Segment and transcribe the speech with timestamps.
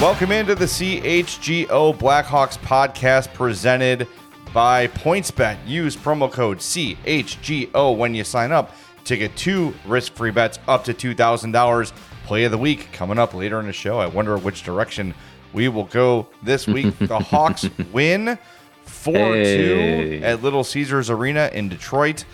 [0.00, 4.06] Welcome into the CHGO Blackhawks podcast presented
[4.52, 5.56] by PointsBet.
[5.66, 8.72] Use promo code CHGO when you sign up
[9.04, 11.92] to get two risk free bets up to $2,000.
[12.26, 13.98] Play of the week coming up later in the show.
[13.98, 15.14] I wonder which direction
[15.54, 16.96] we will go this week.
[17.00, 18.38] the Hawks win
[18.84, 22.26] 4 2 at Little Caesars Arena in Detroit.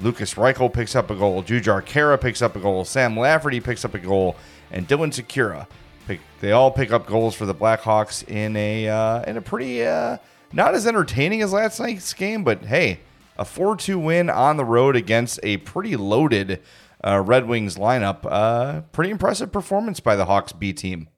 [0.00, 1.42] Lukas Reichel picks up a goal.
[1.42, 2.86] Jujhar Khaira picks up a goal.
[2.86, 4.36] Sam Lafferty picks up a goal.
[4.70, 5.66] And Dylan Sikura
[6.06, 9.84] Pick, they all pick up goals for the Blackhawks in a uh, in a pretty
[9.84, 10.18] uh,
[10.52, 13.00] not as entertaining as last night's game, but hey,
[13.38, 16.60] a four two win on the road against a pretty loaded
[17.04, 18.18] uh, Red Wings lineup.
[18.24, 21.08] Uh, pretty impressive performance by the Hawks B team.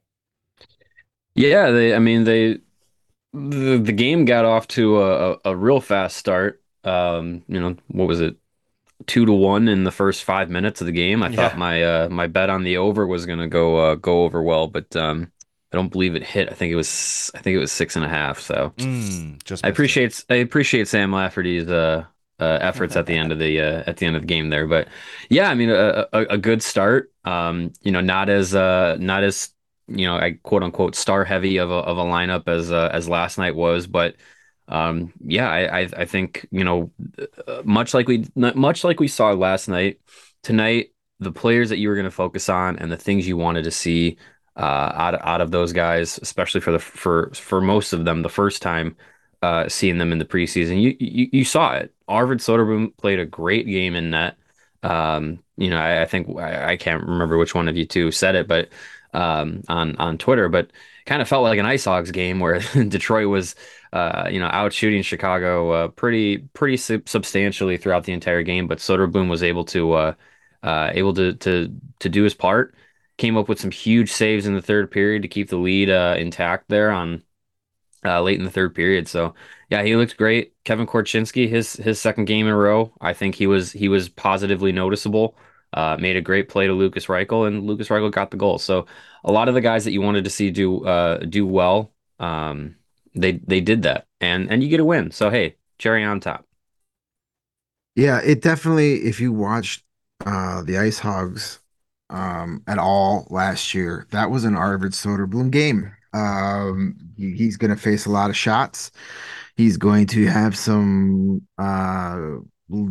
[1.35, 1.95] Yeah, they.
[1.95, 2.59] I mean, they
[3.33, 6.61] the, the game got off to a, a real fast start.
[6.83, 8.35] Um, you know, what was it?
[9.07, 11.23] Two to one in the first five minutes of the game.
[11.23, 11.35] I yeah.
[11.35, 14.67] thought my uh, my bet on the over was gonna go uh, go over well,
[14.67, 15.31] but um,
[15.71, 16.49] I don't believe it hit.
[16.49, 18.39] I think it was I think it was six and a half.
[18.39, 20.25] So mm, just I appreciate it.
[20.29, 22.05] I appreciate Sam Lafferty's uh,
[22.39, 24.67] uh, efforts at the end of the uh, at the end of the game there.
[24.67, 24.87] But
[25.29, 27.11] yeah, I mean a, a, a good start.
[27.25, 29.49] Um, you know, not as uh, not as
[29.87, 33.09] you know, I quote unquote star heavy of a of a lineup as uh, as
[33.09, 34.15] last night was, but
[34.67, 36.91] um, yeah, I, I, I think you know,
[37.63, 39.99] much like we much like we saw last night,
[40.41, 43.63] tonight the players that you were going to focus on and the things you wanted
[43.63, 44.17] to see
[44.55, 48.29] uh, out out of those guys, especially for the for for most of them the
[48.29, 48.95] first time
[49.41, 51.93] uh, seeing them in the preseason, you you, you saw it.
[52.07, 54.37] Arvid Soderblom played a great game in net.
[54.83, 58.11] Um, you know, I, I think I, I, can't remember which one of you two
[58.11, 58.69] said it, but
[59.13, 60.71] um, on on Twitter, but
[61.05, 63.55] kind of felt like an Ice Hogs game where Detroit was
[63.93, 68.67] uh, you know, out shooting Chicago uh, pretty pretty substantially throughout the entire game.
[68.67, 70.13] But Soderblom was able to uh,
[70.63, 72.75] uh, able to to to do his part.
[73.17, 76.15] Came up with some huge saves in the third period to keep the lead uh,
[76.17, 77.21] intact there on
[78.03, 79.07] late in the third period.
[79.07, 79.35] So
[79.69, 80.53] yeah, he looked great.
[80.63, 82.91] Kevin Korchinski, his his second game in a row.
[82.99, 85.37] I think he was he was positively noticeable.
[85.71, 88.57] Uh, made a great play to Lukas Reichel, and Lukas Reichel got the goal.
[88.59, 88.87] So
[89.23, 92.75] a lot of the guys that you wanted to see do uh, do well, um,
[93.13, 95.11] they they did that, and and you get a win.
[95.11, 96.45] So hey, cherry on top.
[97.95, 99.03] Yeah, it definitely.
[99.05, 99.83] If you watched
[100.25, 101.59] uh, the Ice Hogs
[102.09, 105.91] um, at all last year, that was an Arvid Soderblom game.
[106.13, 108.91] Um, he, he's going to face a lot of shots.
[109.55, 112.37] He's going to have some uh,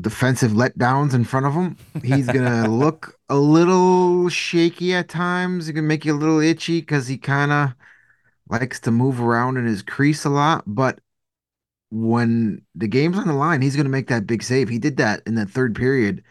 [0.00, 1.77] defensive letdowns in front of him.
[2.03, 5.66] He's going to look a little shaky at times.
[5.66, 7.75] He can make you a little itchy because he kind of
[8.53, 11.01] likes to move around in his crease a lot, but
[11.91, 14.69] when the game's on the line, he's going to make that big save.
[14.69, 16.23] He did that in the third period.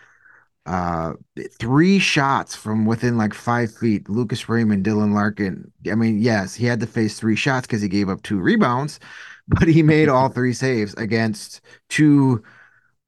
[0.65, 1.13] Uh,
[1.59, 4.07] three shots from within like five feet.
[4.09, 5.71] Lucas Raymond, Dylan Larkin.
[5.91, 8.99] I mean, yes, he had to face three shots because he gave up two rebounds,
[9.47, 12.43] but he made all three saves against two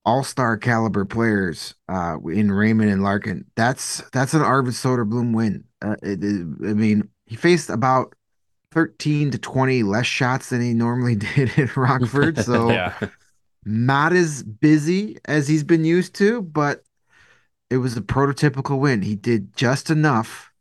[0.06, 3.46] all-star caliber players uh, in Raymond and Larkin.
[3.56, 5.64] That's that's an Arvid Soderblom win.
[5.82, 8.14] Uh, it, it, I mean, he faced about
[8.74, 12.40] 13 to 20 less shots than he normally did in Rockford.
[12.40, 12.94] So yeah.
[13.66, 16.84] not as busy as he's been used to, but
[17.70, 19.02] it was a prototypical win.
[19.02, 20.52] He did just enough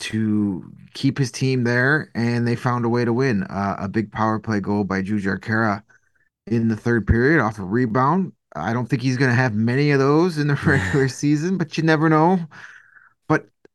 [0.00, 3.44] to keep his team there, and they found a way to win.
[3.44, 5.82] Uh, a big power play goal by Jujhar Khaira
[6.46, 8.32] in the third period off a rebound.
[8.56, 11.76] I don't think he's going to have many of those in the regular season, but
[11.76, 12.40] you never know.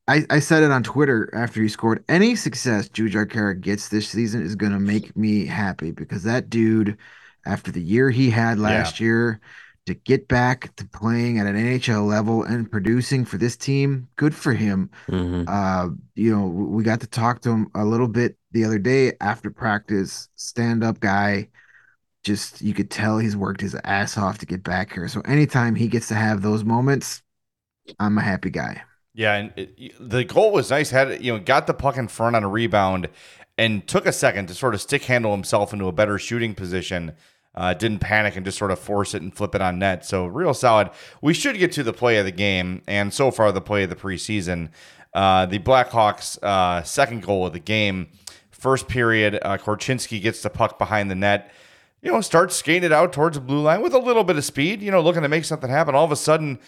[0.07, 2.04] I, I said it on Twitter after he scored.
[2.07, 6.50] Any success Jujhar Khaira gets this season is going to make me happy because that
[6.50, 6.98] dude,
[7.45, 9.06] after the year he had last yeah.
[9.06, 9.42] year,
[9.88, 14.36] to get back to playing at an NHL level and producing for this team, good
[14.36, 14.89] for him.
[15.07, 15.45] Mm-hmm.
[15.48, 19.13] Uh, you know, we got to talk to him a little bit the other day
[19.21, 20.27] after practice.
[20.36, 21.48] Stand up guy,
[22.24, 25.07] just you could tell he's worked his ass off to get back here.
[25.07, 27.24] So anytime he gets to have those moments,
[27.98, 28.81] I'm a happy guy.
[29.18, 30.92] Yeah, and it, the goal was nice.
[30.92, 33.10] Had you know got the puck in front on a rebound,
[33.58, 37.14] and took a second to sort of stick handle himself into a better shooting position.
[37.56, 40.06] Uh, didn't panic and just sort of force it and flip it on net.
[40.06, 40.92] So real solid.
[41.19, 43.90] We should get to the play of the game, and so far the play of
[43.90, 44.69] the preseason.
[45.16, 48.10] Uh, the Blackhawks' uh, second goal of the game,
[48.52, 49.40] first period.
[49.42, 51.52] Uh, Korchinski gets the puck behind the net.
[52.04, 54.46] You know, starts skating it out towards the blue line with a little bit of
[54.46, 54.84] speed.
[54.84, 55.96] You know, looking to make something happen.
[55.96, 56.60] All of a sudden,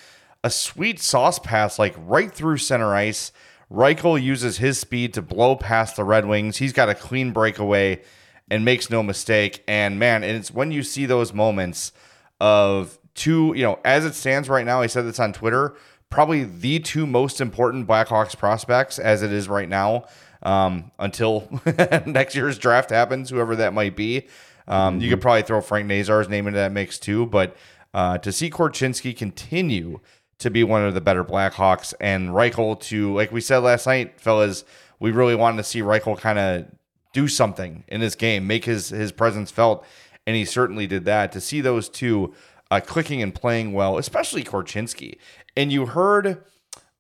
[0.44, 3.32] a sweet sauce pass like right through center ice.
[3.72, 6.58] Reichel uses his speed to blow past the Red Wings.
[6.58, 8.02] He's got a clean breakaway
[8.50, 9.64] and makes no mistake.
[9.68, 11.92] And man, it's when you see those moments
[12.40, 15.76] of two, you know, as it stands right now, I said this on Twitter,
[16.10, 20.06] probably the two most important Blackhawks prospects as it is right now
[20.42, 21.48] um, until
[22.06, 24.28] next year's draft happens, whoever that might be.
[24.68, 25.04] Um, mm-hmm.
[25.04, 27.56] You could probably throw Frank Nazar's name into that mix too, but
[27.94, 30.00] uh, to see Korchinski continue
[30.40, 34.20] to be one of the better Blackhawks and Reichel to, like we said last night,
[34.20, 34.64] fellas,
[35.00, 36.66] we really wanted to see Reichel kind of
[37.14, 39.86] do something in this game, make his his presence felt,
[40.26, 41.32] and he certainly did that.
[41.34, 42.34] To see those two
[42.72, 45.18] uh, clicking and playing well, especially Korchinski,
[45.56, 46.44] and you heard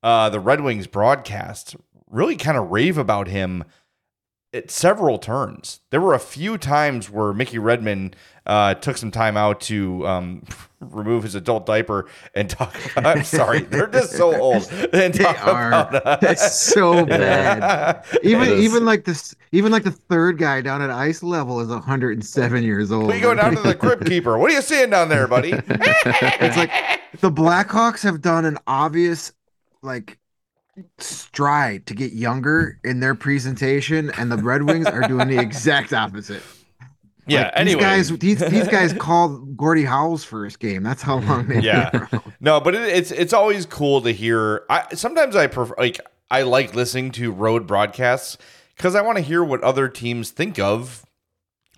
[0.03, 1.75] uh, the Red Wings broadcast
[2.09, 3.63] really kind of rave about him
[4.53, 5.81] at several turns.
[5.91, 8.15] There were a few times where Mickey Redmond
[8.45, 10.43] uh, took some time out to um,
[10.79, 12.75] remove his adult diaper and talk.
[12.95, 14.69] About, I'm sorry, they're just so old.
[14.93, 15.89] And they are.
[16.21, 18.05] That's so bad.
[18.23, 22.63] even even like this, even like the third guy down at ice level is 107
[22.63, 23.07] years old.
[23.07, 24.37] We go down to the crypt keeper.
[24.37, 25.51] What are you seeing down there, buddy?
[25.53, 26.71] it's like
[27.19, 29.31] the Blackhawks have done an obvious
[29.81, 30.17] like
[30.97, 35.93] stride to get younger in their presentation, and the Red Wings are doing the exact
[35.93, 36.41] opposite.
[37.29, 37.43] Yeah.
[37.43, 40.83] Like, anyway, these guys, these, these guys called Gordie Howe's first game.
[40.83, 41.61] That's how long they.
[41.61, 42.07] Yeah.
[42.39, 44.65] no, but it, it's it's always cool to hear.
[44.69, 45.99] I sometimes I prefer like
[46.31, 48.37] I like listening to road broadcasts
[48.75, 51.05] because I want to hear what other teams think of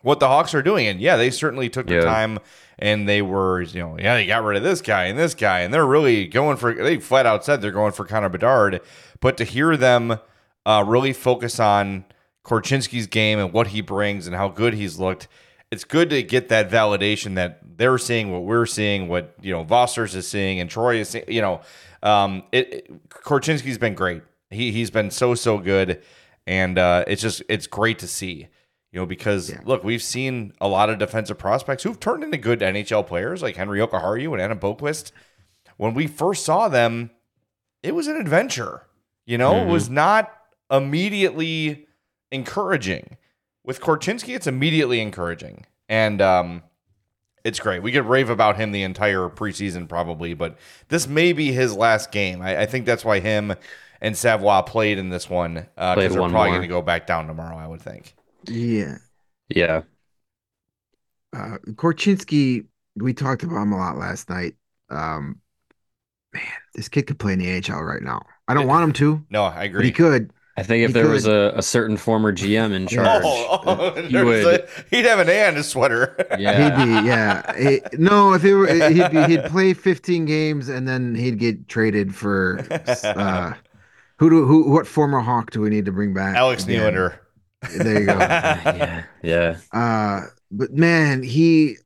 [0.02, 0.88] what the Hawks are doing.
[0.88, 2.40] And yeah, they certainly took the time
[2.80, 5.60] and they were, you know, yeah, they got rid of this guy and this guy,
[5.62, 6.74] and they're really going for.
[6.74, 8.82] They flat out said they're going for Connor Bedard,
[9.20, 10.20] but to hear them
[10.66, 12.06] uh, really focus on
[12.44, 15.28] Korchinski's game and what he brings and how good he's looked,
[15.72, 19.64] it's good to get that validation that they're seeing what we're seeing, what you know
[19.64, 21.26] Vossers is seeing, and Troy is seeing.
[21.28, 21.62] You know,
[22.04, 24.24] um, it, it Korchinski's been great.
[24.50, 26.02] He he's been so so good,
[26.46, 28.48] and uh, it's just it's great to see.
[28.92, 29.62] You know, because yeah.
[29.64, 33.56] look, we've seen a lot of defensive prospects who've turned into good NHL players, like
[33.56, 35.14] Henry Jokiharju and Adam Boqvist.
[35.78, 37.12] When we first saw them,
[37.82, 38.86] it was an adventure.
[39.26, 39.70] You know, mm-hmm.
[39.70, 40.34] it was not
[40.70, 41.88] immediately
[42.32, 43.18] encouraging.
[43.64, 46.64] With Korchinski, it's immediately encouraging, and um,
[47.44, 47.84] it's great.
[47.84, 50.58] We could rave about him the entire preseason, probably, but
[50.88, 52.42] this may be his last game.
[52.42, 53.54] I, I think that's why him
[54.02, 57.28] and Savoie played in this one because uh, they're probably going to go back down
[57.28, 57.56] tomorrow.
[57.56, 58.16] I would think.
[58.48, 58.98] Yeah.
[59.50, 59.84] Yeah.
[61.34, 64.56] Uh, Korchinski, we talked about him a lot last night.
[64.90, 65.40] Um,
[66.34, 66.44] man,
[66.74, 68.22] this kid could play in the AHL right now.
[68.48, 69.26] I don't want him to.
[69.30, 69.80] No, I agree.
[69.80, 70.34] But he could.
[70.58, 71.12] I think if he there could.
[71.12, 74.46] was a, a certain former GM in charge, oh, oh, he would.
[74.46, 76.16] A, he'd have an A on his sweater.
[76.38, 77.08] Yeah, he'd be.
[77.08, 81.40] Yeah, he, no, if it were, he'd be, he'd play 15 games and then he'd
[81.40, 82.66] get traded for.
[83.16, 83.54] Uh,
[84.18, 84.70] who do who?
[84.72, 86.36] What former Hawk do we need to bring back?
[86.36, 86.94] Alex again?
[86.94, 87.18] Nylander.
[87.78, 88.14] There you go.
[88.20, 89.04] yeah.
[89.24, 89.58] Yeah.
[89.72, 91.78] Uh, but man, he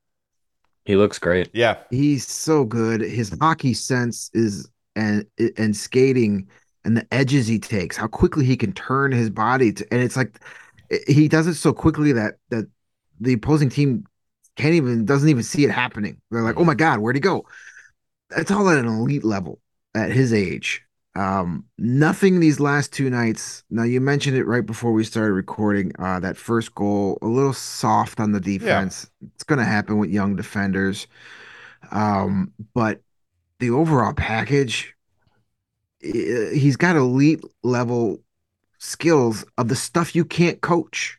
[0.85, 1.49] he looks great.
[1.53, 1.77] Yeah.
[1.89, 3.01] He's so good.
[3.01, 5.25] His hockey sense is and
[5.57, 6.47] and skating
[6.85, 10.15] and the edges he takes, how quickly he can turn his body to, and it's
[10.15, 10.39] like
[11.07, 12.67] he does it so quickly that that
[13.19, 14.05] the opposing team
[14.55, 16.21] can't even doesn't even see it happening.
[16.31, 17.45] They're like, "Oh my god, where'd he go?"
[18.37, 19.59] It's all at an elite level
[19.93, 20.83] at his age.
[21.15, 23.63] Um, nothing these last two nights.
[23.69, 25.93] Now you mentioned it right before we started recording.
[25.97, 29.09] Uh, that first goal, a little soft on the defense.
[29.21, 29.29] Yeah.
[29.33, 31.07] It's going to happen with young defenders.
[31.91, 33.01] Um, but
[33.59, 34.94] the overall package,
[36.13, 38.19] he's got elite level
[38.77, 41.17] skills of the stuff you can't coach,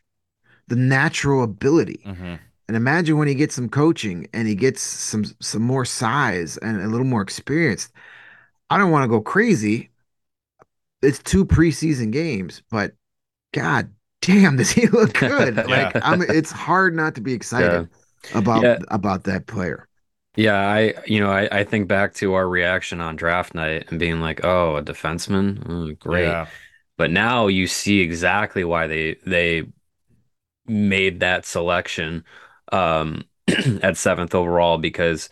[0.67, 2.01] the natural ability.
[2.05, 2.35] Mm-hmm.
[2.67, 6.81] And imagine when he gets some coaching and he gets some some more size and
[6.81, 7.89] a little more experience
[8.69, 9.89] I don't want to go crazy.
[11.01, 12.93] It's two preseason games, but
[13.53, 13.91] God
[14.21, 15.55] damn, does he look good?
[15.55, 15.63] yeah.
[15.63, 17.89] Like I'm it's hard not to be excited
[18.31, 18.37] yeah.
[18.37, 18.79] about yeah.
[18.89, 19.86] about that player.
[20.37, 23.99] Yeah, I you know, I, I think back to our reaction on draft night and
[23.99, 25.63] being like, oh, a defenseman?
[25.67, 26.41] Oh, great.
[26.97, 29.65] But now you see exactly why they they
[30.67, 32.23] made that selection
[32.71, 33.23] um
[33.81, 35.29] at seventh overall because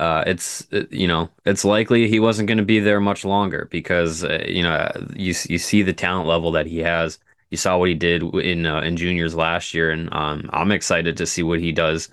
[0.00, 4.22] uh, it's you know it's likely he wasn't going to be there much longer because
[4.24, 7.18] uh, you know you you see the talent level that he has.
[7.50, 11.16] You saw what he did in uh, in juniors last year, and um, I'm excited
[11.18, 12.08] to see what he does.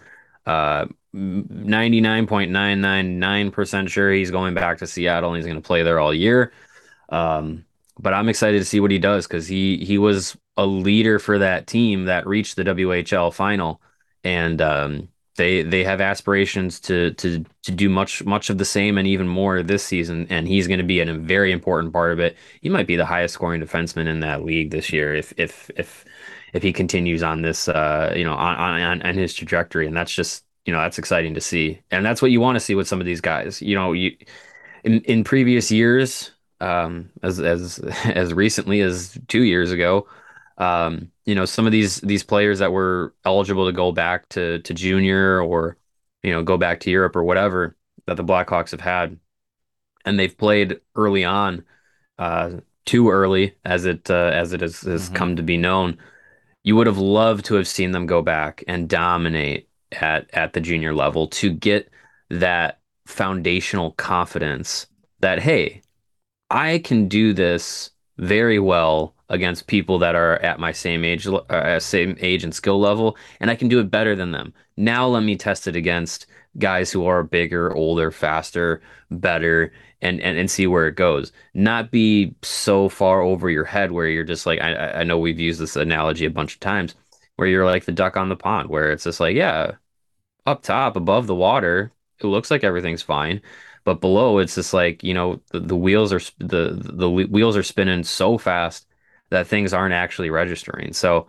[1.15, 6.13] Uh, 99.999% sure he's going back to Seattle and he's going to play there all
[6.13, 6.51] year.
[7.10, 7.65] Um,
[8.00, 11.39] but I'm excited to see what he does because he he was a leader for
[11.39, 13.81] that team that reached the WHL final,
[14.24, 18.98] and um, they they have aspirations to to to do much much of the same
[18.98, 20.27] and even more this season.
[20.29, 22.36] And he's going to be a very important part of it.
[22.62, 26.05] He might be the highest scoring defenseman in that league this year if if if
[26.53, 29.88] if he continues on this uh you know on on on his trajectory.
[29.88, 32.60] And that's just you know that's exciting to see, and that's what you want to
[32.60, 33.62] see with some of these guys.
[33.62, 34.15] You know you
[34.84, 36.31] in in previous years
[36.62, 40.07] um, as as as recently as two years ago.
[40.57, 44.60] Um, you know, some of these these players that were eligible to go back to
[44.60, 45.77] to junior or
[46.24, 47.75] you know go back to Europe or whatever
[48.07, 49.19] that the Blackhawks have had,
[50.05, 51.65] and they've played early on,
[52.19, 52.51] uh,
[52.86, 55.15] too early as it uh, as it has, has mm-hmm.
[55.15, 55.98] come to be known.
[56.63, 60.62] You would have loved to have seen them go back and dominate at at the
[60.62, 61.89] junior level to get
[62.30, 64.88] that foundational confidence
[65.20, 65.82] that hey
[66.50, 71.80] I can do this very well against people that are at my same age, uh,
[71.80, 74.54] same age and skill level, and I can do it better than them.
[74.77, 76.27] Now let me test it against
[76.58, 81.32] guys who are bigger, older, faster, better, and and, and see where it goes.
[81.54, 85.39] Not be so far over your head where you're just like I I know we've
[85.39, 86.96] used this analogy a bunch of times
[87.36, 89.74] where you're like the duck on the pond where it's just like yeah,
[90.46, 93.42] up top above the water, it looks like everything's fine
[93.86, 97.63] but below it's just like you know the, the wheels are the the wheels are
[97.63, 98.86] spinning so fast
[99.30, 101.27] that things aren't actually registering so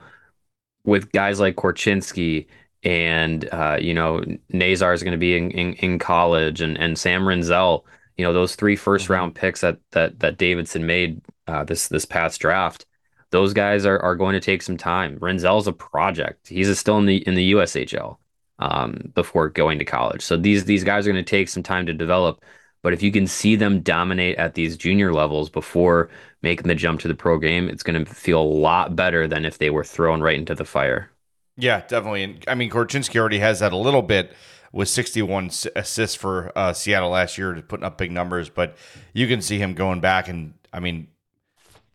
[0.85, 2.47] with guys like Korchinski
[2.83, 6.99] and uh, you know Nazar is going to be in, in, in, college and and
[6.99, 7.85] Sam Rinzel
[8.17, 9.13] you know those three first mm-hmm.
[9.13, 12.86] round picks that that that Davidson made uh, this this past draft
[13.31, 17.07] those guys are, are going to take some time Rinzel's a project he's still in
[17.07, 18.19] the in the USHL
[18.59, 20.23] um, before going to college.
[20.23, 22.43] So these these guys are going to take some time to develop.
[22.83, 26.09] But if you can see them dominate at these junior levels before
[26.43, 29.45] making the jump to the pro game, it's going to feel a lot better than
[29.45, 31.11] if they were thrown right into the fire.
[31.57, 32.23] Yeah, definitely.
[32.23, 34.33] And I mean, Korchinski already has that a little bit
[34.73, 38.51] with 61 assists for uh, Seattle last year, putting up big numbers.
[38.51, 38.77] But
[39.15, 41.09] you can see him going back, and I mean,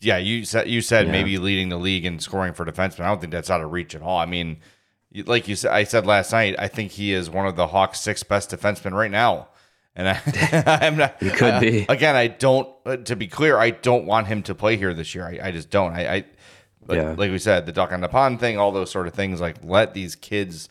[0.01, 1.11] yeah, you said you said yeah.
[1.11, 3.01] maybe leading the league in scoring for defensemen.
[3.01, 4.17] I don't think that's out of reach at all.
[4.17, 4.57] I mean,
[5.25, 7.99] like you said, I said last night, I think he is one of the Hawks'
[7.99, 9.49] six best defensemen right now.
[9.95, 10.19] And I,
[10.85, 11.21] am not.
[11.21, 11.85] He could be.
[11.89, 12.69] again, I don't.
[12.85, 15.25] Uh, to be clear, I don't want him to play here this year.
[15.25, 15.93] I, I just don't.
[15.93, 16.25] I, I
[16.87, 17.15] like, yeah.
[17.17, 19.39] like we said, the duck on the pond thing, all those sort of things.
[19.39, 20.69] Like let these kids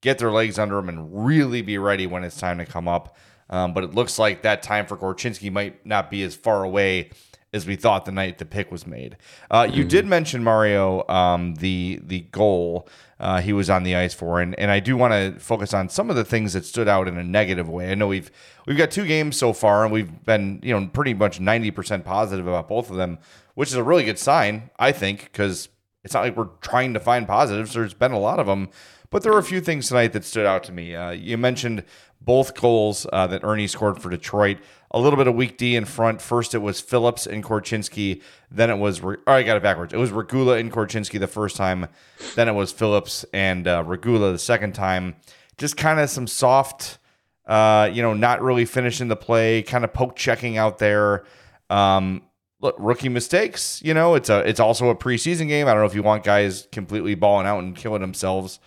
[0.00, 3.16] get their legs under them and really be ready when it's time to come up.
[3.50, 7.10] Um, but it looks like that time for Korchinski might not be as far away
[7.52, 9.16] as we thought the night the pick was made.
[9.50, 9.88] Uh, you mm-hmm.
[9.88, 12.88] did mention Mario um, the the goal
[13.18, 15.88] uh, he was on the ice for, and and I do want to focus on
[15.88, 17.90] some of the things that stood out in a negative way.
[17.90, 18.30] I know we've
[18.66, 22.04] we've got two games so far, and we've been you know pretty much ninety percent
[22.04, 23.18] positive about both of them,
[23.54, 25.68] which is a really good sign, I think, because
[26.02, 27.74] it's not like we're trying to find positives.
[27.74, 28.68] There's been a lot of them.
[29.10, 30.94] But there were a few things tonight that stood out to me.
[30.94, 31.82] Uh, you mentioned
[32.20, 34.58] both goals uh, that Ernie scored for Detroit
[34.90, 36.20] a little bit of weak D in front.
[36.20, 38.22] First, it was Phillips and Korchinski.
[38.50, 39.92] Then it was, oh, I got it backwards.
[39.92, 41.88] It was Regula and Korchinski the first time.
[42.34, 45.16] Then it was Phillips and uh, Regula the second time.
[45.58, 46.98] Just kind of some soft,
[47.46, 51.24] uh, you know, not really finishing the play, kind of poke checking out there.
[51.68, 52.22] Um,
[52.60, 53.80] look, rookie mistakes.
[53.84, 55.68] You know, it's a it's also a preseason game.
[55.68, 58.58] I don't know if you want guys completely balling out and killing themselves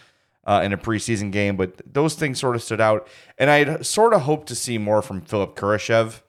[0.45, 3.07] uh, in a preseason game, but those things sort of stood out.
[3.38, 6.21] And I'd sort of hoped to see more from Philip Kurashev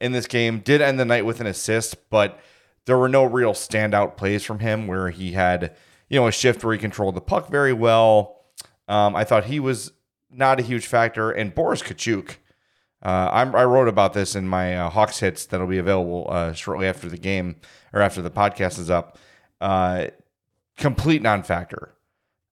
[0.00, 0.60] in this game.
[0.60, 2.40] Did end the night with an assist, but
[2.86, 5.74] there were no real standout plays from him where he had,
[6.08, 8.44] you know, a shift where he controlled the puck very well.
[8.88, 9.92] Um, I thought he was
[10.30, 11.30] not a huge factor.
[11.30, 12.36] And Boris Katchouk,
[13.02, 16.86] uh, i wrote about this in my uh, Hawks hits that'll be available uh, shortly
[16.86, 17.56] after the game
[17.92, 19.18] or after the podcast is up.
[19.60, 20.06] Uh,
[20.76, 21.93] complete non-factor.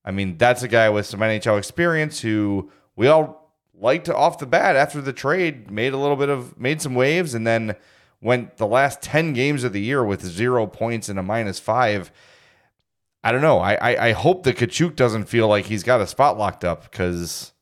[0.05, 4.47] I mean, that's a guy with some NHL experience who we all liked off the
[4.47, 7.77] bat after the trade, made a little bit of made some waves, and then
[8.21, 12.13] went the last 10 games of the year with zero points and a minus five.
[13.25, 13.59] I don't know.
[13.59, 16.91] I, I, I hope that Katchouk doesn't feel like he's got a spot locked up
[16.91, 17.53] because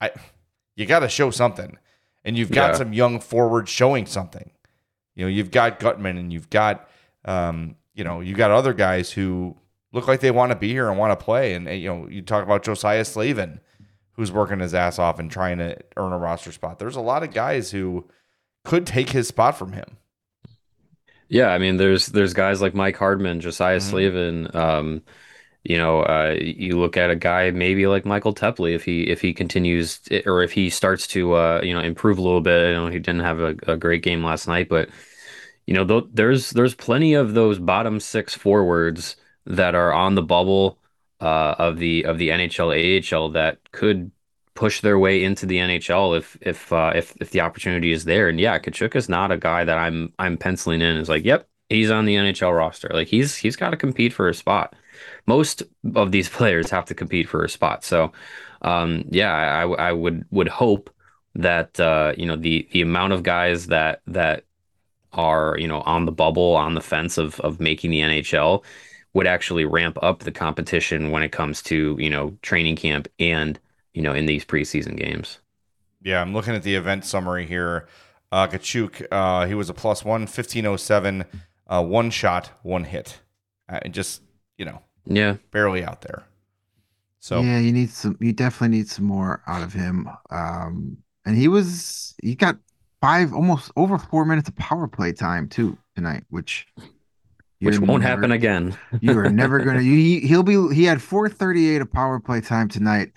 [0.00, 0.10] I
[0.76, 1.78] you got to show something.
[2.24, 2.78] And you've got yeah.
[2.78, 4.50] some young forwards showing something.
[5.14, 6.88] You know, you've got Guttman and you've got
[7.24, 9.56] um, you know, you've got other guys who
[9.92, 11.54] look like they want to be here and want to play.
[11.54, 13.60] And you know, you talk about Josiah Slavin,
[14.12, 16.78] who's working his ass off and trying to earn a roster spot.
[16.78, 18.08] There's a lot of guys who
[18.64, 19.98] could take his spot from him.
[21.28, 23.80] Yeah, I mean, there's there's guys like Mike Hardman, Josiah Mhm.
[23.80, 24.54] Slavin.
[24.56, 25.02] Um,
[25.64, 29.20] you know, uh, you look at a guy maybe like Michael Teply if he if
[29.22, 32.70] he continues or if he starts to uh, you know improve a little bit.
[32.70, 34.90] I know he didn't have a, a great game last night, but
[35.66, 39.16] you know, th there's there's plenty of those bottom six forwards
[39.48, 40.78] that are on the bubble
[41.20, 42.70] uh, of the of the NHL
[43.12, 44.10] AHL that could
[44.54, 48.28] push their way into the NHL if if uh, if if the opportunity is there.
[48.28, 50.96] And yeah, Katchouk is not a guy that I'm I'm penciling in.
[50.96, 52.90] Is like, yep, he's on the NHL roster.
[52.92, 54.76] Like he's he's got to compete for a spot.
[55.26, 55.62] Most
[55.94, 57.84] of these players have to compete for a spot.
[57.84, 58.12] So,
[58.62, 60.90] um, yeah, I I would would hope
[61.34, 64.44] that uh, you know the the amount of guys that that
[65.12, 68.62] are, you know, on the bubble, on the fence of of making the NHL
[69.14, 73.58] would actually ramp up the competition when it comes to, you know, training camp and,
[73.94, 75.38] you know, in these preseason games.
[76.02, 77.88] Yeah, I'm looking at the event summary here.
[78.30, 81.24] Uh, Katchouk, uh, he was a plus one, 1507,
[81.66, 83.20] uh, one shot, one hit.
[83.68, 84.22] Uh, and just,
[84.56, 85.36] you know, Yeah.
[85.50, 86.24] barely out there.
[87.20, 88.16] So, Yeah, you need some.
[88.20, 90.08] You definitely need some more out of him.
[90.30, 92.56] Um, and he was he got
[93.00, 96.66] five, almost over four minutes of power play time too tonight, which
[97.60, 98.76] Which you're won't never- happen again.
[99.00, 99.80] You are never gonna.
[99.82, 100.74] He he'll be.
[100.74, 103.12] He had four thirty eight of power play time tonight.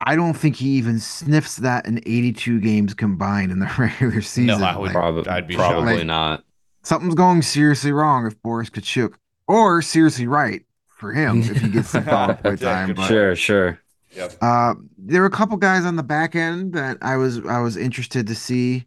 [0.00, 4.20] I don't think he even sniffs that in eighty two games combined in the regular
[4.22, 4.58] season.
[4.58, 6.06] No, I would- Like, Probably, I'd be probably shocked.
[6.06, 6.44] not.
[6.82, 9.14] something's going seriously wrong if Boris Katchouk,
[9.48, 12.88] or seriously right for him if he gets some power play time.
[12.88, 13.78] good But Sure, sure.
[14.14, 14.32] yep.
[14.42, 17.76] uh, there were a couple guys on the back end that I was I was
[17.76, 18.86] interested to see.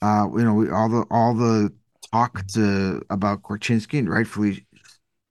[0.00, 1.72] Uh, you know, we, all the all the
[2.12, 4.66] talk to about Korchinski and rightfully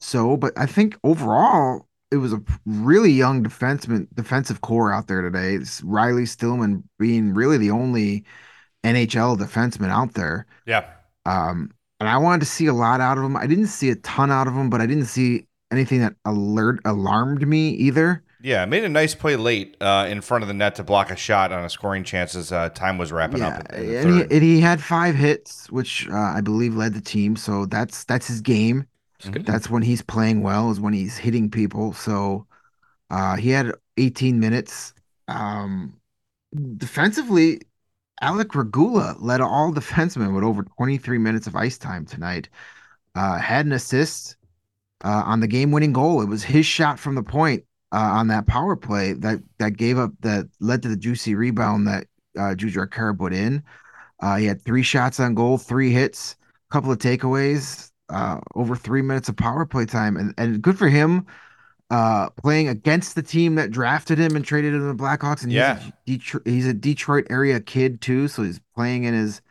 [0.01, 5.21] so, but I think overall it was a really young defenseman defensive core out there
[5.21, 5.55] today.
[5.55, 8.25] It's Riley Stillman being really the only
[8.83, 10.45] NHL defenseman out there.
[10.65, 10.85] yeah.
[11.25, 13.38] Um, and I wanted to see a lot out of him.
[13.38, 16.79] I didn't see a ton out of him, but I didn't see anything that alert
[16.83, 18.23] alarmed me either.
[18.43, 21.15] Yeah, made a nice play late uh, in front of the net to block a
[21.15, 23.63] shot on a scoring chance as uh, time was wrapping Yeah, up.
[23.70, 27.35] and he, and he had five hits, which uh, I believe led the team.
[27.35, 28.87] So that's that's his game.
[29.24, 29.46] Mhm.
[29.46, 31.94] That's when he's playing well, is when he's hitting people.
[31.94, 32.48] So
[33.11, 34.94] uh, he had 18 minutes.
[35.27, 36.00] Um,
[36.77, 37.61] defensively,
[38.22, 42.50] Alec Regula led all defensemen with over 23 minutes of ice time tonight.
[43.15, 44.37] Uh, had an assist
[45.03, 46.22] uh, on the game-winning goal.
[46.22, 49.97] It was his shot from the point uh, on that power play that that gave
[49.97, 53.63] up that led to the juicy rebound that uh, Jujhar Khaira put in.
[54.21, 56.35] Uh, he had three shots on goal, three hits,
[56.69, 60.77] a couple of takeaways, uh, over three minutes of power play time, and and good
[60.77, 61.25] for him.
[61.89, 65.51] Uh, playing against the team that drafted him and traded him to the Blackhawks, and
[65.51, 65.77] Yeah.
[65.77, 69.41] he's a Detroit, he's a Detroit area kid too, so he's playing in his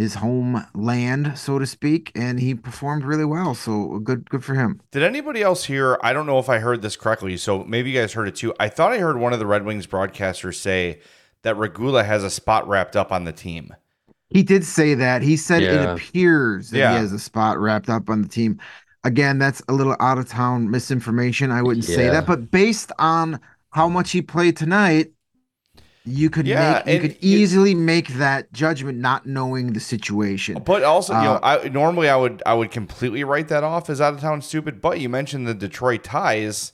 [0.00, 3.54] his homeland, so to speak, and he performed really well.
[3.54, 4.80] So uh, good, good for him.
[4.90, 5.98] Did anybody else hear?
[6.02, 8.54] I don't know if I heard this correctly, so maybe you guys heard it too.
[8.58, 11.00] I thought I heard one of the Red Wings broadcasters say
[11.42, 13.74] that Regula has a spot wrapped up on the team.
[14.28, 15.22] He did say that.
[15.22, 15.92] He said it Yeah.
[15.94, 16.92] appears that Yeah.
[16.92, 18.60] he has a spot wrapped up on the team.
[19.02, 21.50] Again, that's a little out of town misinformation.
[21.50, 25.12] I wouldn't say that, but based on how much he played tonight,
[26.04, 30.62] you could Yeah, make you could easily make that judgment not knowing the situation.
[30.64, 33.90] But also, you know, Uh, I normally I would I would completely write that off
[33.90, 34.80] as out of town stupid.
[34.80, 36.72] But you mentioned the Detroit ties.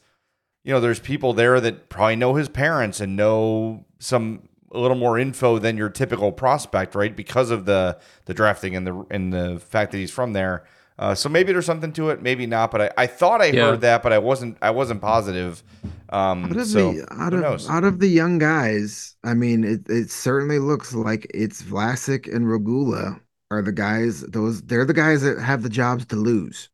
[0.64, 4.96] You know, there's people there that probably know his parents and know some a little
[4.96, 7.14] more info than your typical prospect, right?
[7.14, 10.64] Because of the the drafting and the and the fact that he's from there.
[10.98, 12.70] Uh, so maybe there's something to it, maybe not.
[12.70, 13.70] But I, I thought I Yeah.
[13.70, 15.62] heard that, but I wasn't I wasn't positive.
[16.08, 17.68] Um, Out of so the out of knows?
[17.68, 22.48] out of the young guys, I mean, it, it certainly looks like it's Vlasic and
[22.48, 24.22] Regula are the guys.
[24.22, 26.70] Those they're the guys that have the jobs to lose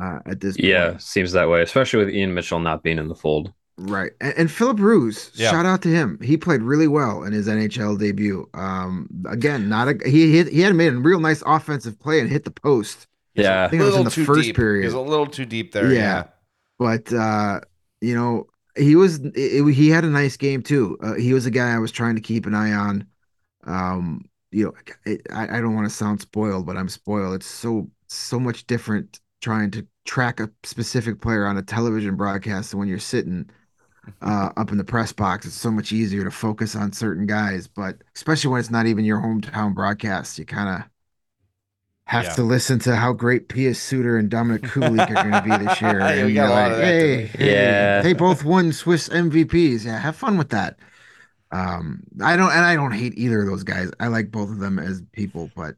[0.00, 3.14] uh, at this Yeah, seems that way, especially with Ian Mitchell not being in the
[3.14, 3.52] fold.
[3.78, 4.12] Right.
[4.20, 5.50] And, and Filip Roos, Yeah.
[5.50, 6.18] shout out to him.
[6.22, 8.48] He played really well in his NHL debut.
[8.54, 12.30] Um, again, not a he hit, he had made a real nice offensive play and
[12.30, 13.06] hit the post.
[13.34, 13.64] Yeah.
[13.64, 14.56] I think it was in the too first deep.
[14.56, 14.84] period.
[14.84, 15.92] He's a little too deep there.
[15.92, 15.98] Yeah.
[16.00, 16.24] Yeah.
[16.78, 17.60] But uh,
[18.00, 20.98] you know, he was it, it- he had a nice game too.
[21.02, 23.06] Uh, he was a guy I was trying to keep an eye on.
[23.64, 24.72] Um, you know,
[25.06, 27.34] it, I, I don't want to sound spoiled, but I'm spoiled.
[27.34, 32.70] It's so so much different trying to track a specific player on a television broadcast
[32.70, 33.48] than when you're sitting
[34.22, 35.46] uh, up in the press box.
[35.46, 39.04] It's so much easier to focus on certain guys, but especially when it's not even
[39.04, 40.88] your hometown broadcast, you kind of
[42.06, 42.32] have Yeah.
[42.34, 45.80] to listen to how great Pius Suter and Dominik Kubalik are going to be this
[45.80, 45.98] year.
[46.00, 48.02] Yeah, and you're like, hey, hey, Yeah.
[48.02, 49.84] they both won Swiss MVPs.
[49.84, 50.78] Yeah, have fun with that.
[51.50, 53.90] Um, I don't, and I don't hate either of those guys.
[54.00, 55.74] I like both of them as people, but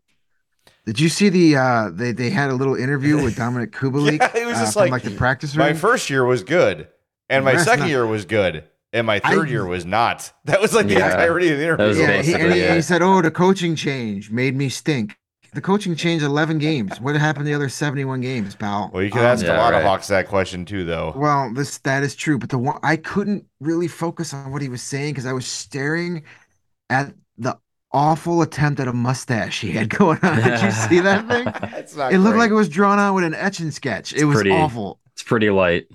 [0.87, 4.19] Did you see the uh they they had a little interview with Dominik Kubalik?
[4.35, 6.89] Yeah, it was uh, just from, like, like the practice My first year was good,
[7.29, 10.31] and my That's second not- year was good, and my third I- year was not.
[10.45, 11.11] That was like the Yeah.
[11.11, 11.87] entirety of the interview.
[12.03, 15.17] Yeah, he, basically and he, he said, "Oh, the coaching change made me stink."
[15.55, 17.01] The coaching changed 11 games.
[17.01, 18.91] What happened the other 71 games, pal?
[18.93, 19.87] Well, you can Um, ask a Yeah, lot of right.
[19.89, 21.13] Hawks that question too, though.
[21.17, 24.69] Well, this that is true, but the one I couldn't really focus on what he
[24.69, 26.25] was saying because I was staring
[26.91, 27.59] at the
[27.93, 30.37] awful attempt at a mustache he had going on.
[30.43, 31.71] Did you see that thing?
[31.79, 34.13] It's not It looked like it was drawn on with an etch and sketch.
[34.13, 35.01] It was pretty- awful.
[35.13, 35.87] It's pretty light.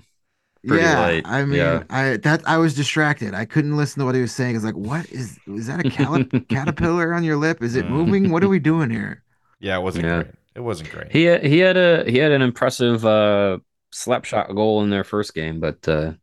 [0.66, 1.84] Pretty yeah, light, I mean, yeah.
[1.88, 3.32] I that I was distracted.
[3.32, 4.56] I couldn't listen to what he was saying.
[4.56, 7.62] It's like, "What is is that a calip- caterpillar on your lip?
[7.62, 8.30] Is it moving?
[8.30, 9.22] What are we doing here?"
[9.60, 10.08] Yeah, it wasn't Yeah.
[10.08, 10.34] great.
[10.54, 11.12] It wasn't great.
[11.12, 13.58] He had, he had a he had an impressive uh
[13.92, 16.14] slap shot goal in their first game, but uh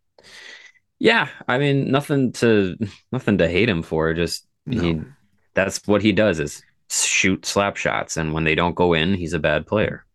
[1.00, 2.76] yeah, I mean nothing to
[3.12, 4.14] nothing to hate him for.
[4.14, 5.02] Just he
[5.54, 9.34] that's what he does is shoot slap shots, and when they don't go in, he's
[9.34, 10.06] a bad player.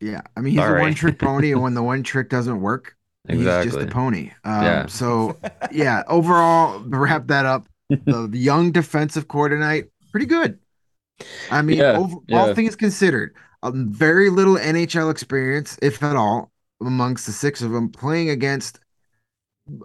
[0.00, 0.74] Yeah, I mean, he's a Sorry.
[0.74, 2.96] one trick pony, and when the one trick doesn't work,
[3.28, 3.38] exactly.
[3.38, 4.32] he's just a pony.
[4.44, 4.88] Um, Yeah.
[4.88, 5.38] So,
[5.70, 7.66] yeah, overall, wrap that up,
[8.06, 10.58] the young defensive core tonight, pretty good.
[11.48, 16.52] I mean, Yeah, over, all things considered, um, very little NHL experience, if at all,
[16.80, 18.80] amongst the six of them, playing against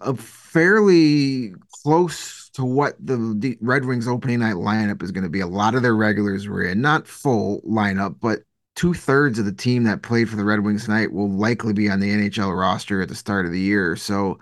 [0.01, 5.29] a fairly close to what the, the Red Wings opening night lineup is going to
[5.29, 5.39] be.
[5.39, 8.39] A lot of their regulars were in, not full lineup, but
[8.75, 11.89] two thirds of the team that played for the Red Wings tonight will likely be
[11.89, 13.95] on the NHL roster at the start of the year.
[13.95, 14.39] So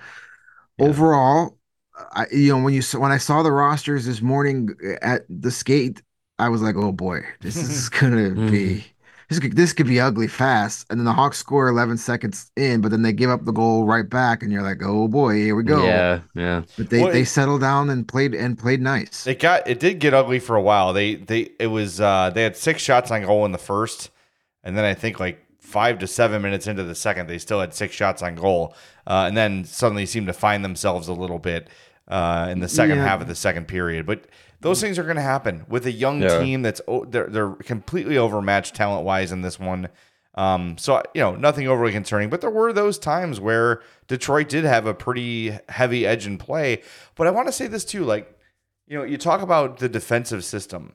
[0.77, 0.87] Yeah.
[0.87, 1.57] overall,
[1.95, 4.69] I you know when you when I saw the rosters this morning
[5.01, 6.01] at the skate,
[6.39, 8.85] I was like, oh boy, this is gonna be.
[9.29, 12.81] This could, this could be ugly fast, and then the Hawks score 11 seconds in,
[12.81, 15.55] but then they give up the goal right back, and you're like, "Oh boy, here
[15.55, 16.63] we go." Yeah, yeah.
[16.79, 19.27] But they, Well, they it- settled down and played and played nice.
[19.27, 20.93] It got it did get ugly for a while.
[20.93, 24.09] They they it was uh they had six shots on goal in the first,
[24.63, 27.75] and then I think like five to seven minutes into the second, they still had
[27.75, 28.73] six shots on goal,
[29.05, 31.67] uh, and then suddenly seemed to find themselves a little bit
[32.07, 33.05] uh, in the second Yeah.
[33.05, 34.07] half of the second period.
[34.07, 34.25] But
[34.61, 36.39] those things are going to happen with a young Yeah.
[36.39, 39.89] team that's they're they're completely overmatched talent wise in this one.
[40.35, 44.63] Um, so you know nothing overly concerning, but there were those times where Detroit did
[44.63, 46.81] have a pretty heavy edge in play.
[47.15, 48.37] But I want to say this too, like
[48.87, 50.93] you know, you talk about the defensive system.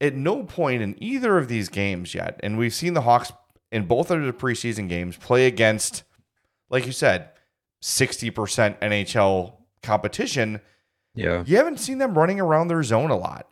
[0.00, 3.32] At no point in either of these games yet, and we've seen the Hawks
[3.72, 6.04] in both of the preseason games play against,
[6.70, 7.30] like you said,
[7.82, 10.60] 60% NHL competition.
[11.18, 11.42] Yeah.
[11.46, 13.48] You haven't seen them running around their zone a lot.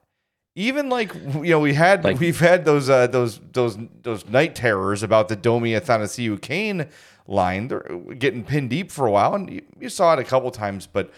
[0.54, 4.54] Even like you know, we had Like- we've had those uh, those those those night
[4.54, 6.86] terrors about the Domi Athanasiou Kane
[7.26, 7.68] line.
[7.68, 7.80] They're
[8.18, 10.86] getting pinned deep for a while, and you, you saw it a couple times.
[10.86, 11.10] But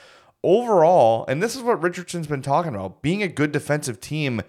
[0.43, 4.41] overall, and this is what Richardson's been talking about, being a good defensive team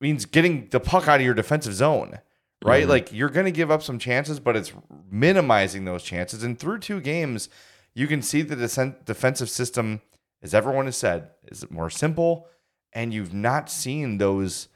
[0.00, 2.18] means getting the puck out of your defensive zone,
[2.64, 2.84] right?
[2.84, 2.88] Mhm.
[2.88, 4.72] Like you're going to give up some chances, but it's
[5.10, 6.42] minimizing those chances.
[6.42, 7.48] And through two games,
[7.94, 10.00] you can see the desen- defensive system,
[10.42, 12.48] as everyone has said, is it more simple,
[12.92, 14.68] and you've not seen those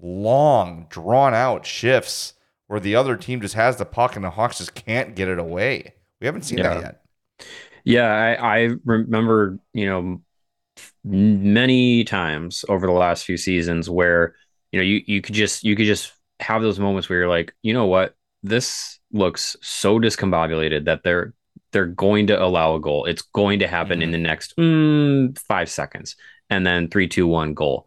[0.00, 2.34] long, drawn out shifts
[2.66, 5.38] where the other team just has the puck and the Hawks just can't get it
[5.38, 5.94] away.
[6.20, 7.02] We haven't seen that yet.
[7.84, 10.22] Yeah, I, I remember, you know,
[11.04, 14.36] many times over the last few seasons where,
[14.70, 17.52] you know, you, you could just you could just have those moments where you're like,
[17.62, 21.34] you know what, this looks so discombobulated that they're
[21.72, 23.06] they're going to allow a goal.
[23.06, 26.16] It's going to happen in the next mm, five seconds,
[26.50, 27.86] and then three, two, one goal.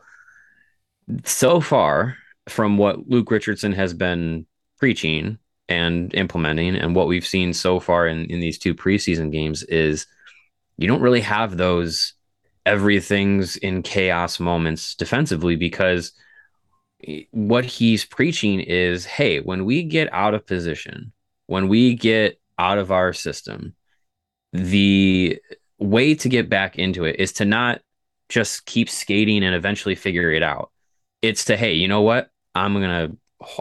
[1.23, 2.17] So far,
[2.47, 4.45] from what Luke Richardson has been
[4.79, 9.63] preaching and implementing and what we've seen so far in, in these two preseason games
[9.63, 10.05] is
[10.77, 12.13] you don't really have those
[12.65, 16.13] everything's in chaos moments defensively because
[17.31, 21.11] what he's preaching is hey when we get out of position
[21.47, 23.75] when we get out of our system
[24.53, 25.39] the
[25.77, 27.81] way to get back into it is to not
[28.29, 30.71] just keep skating and eventually figure it out
[31.21, 33.09] it's to hey you know what i'm gonna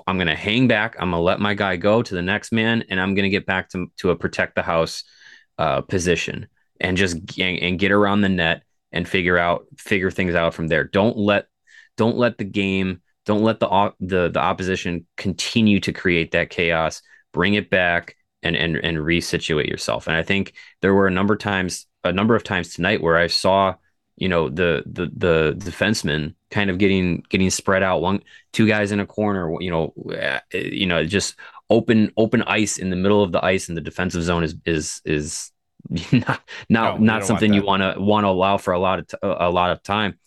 [0.07, 0.97] I'm gonna hang back.
[0.99, 3.69] I'm gonna let my guy go to the next man, and I'm gonna get back
[3.71, 5.05] to to a protect the house
[5.59, 6.47] uh, position
[6.81, 10.69] and just and, and get around the net and figure out figure things out from
[10.69, 10.85] there.
[10.85, 11.47] Don't let
[11.97, 17.03] don't let the game don't let the the the opposition continue to create that chaos.
[17.33, 20.07] Bring it back and and and resituate yourself.
[20.07, 20.53] And I think
[20.83, 23.75] there were a number of times a number of times tonight where I saw
[24.17, 28.03] you know the the the defenseman kind of getting getting spread out.
[28.03, 31.37] One two guys in a corner you know uh, you know just
[31.71, 35.01] open open ice in the middle of the ice in the defensive zone is is
[35.05, 35.51] is
[36.13, 39.01] not not we not something want you want to want to allow for a lot
[39.01, 40.19] of t- a lot of time.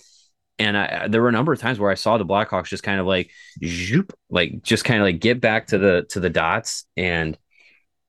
[0.60, 3.00] And I, there were a number of times where I saw the Blackhawks just kind
[3.00, 3.30] of like,
[3.64, 7.38] zoop, like just kind of like get back to the to the dots and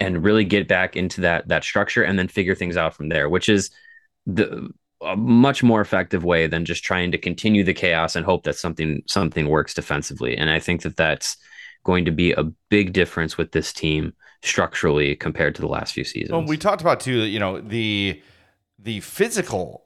[0.00, 3.28] and really get back into that that structure and then figure things out from there,
[3.28, 3.70] which is
[4.26, 8.42] the a much more effective way than just trying to continue the chaos and hope
[8.44, 10.36] that something something works defensively.
[10.36, 11.36] And I think that that's
[11.84, 16.04] going to be a big difference with this team structurally compared to the last few
[16.04, 16.32] seasons.
[16.32, 18.20] Well, we talked about too, you know, the
[18.78, 19.84] the physical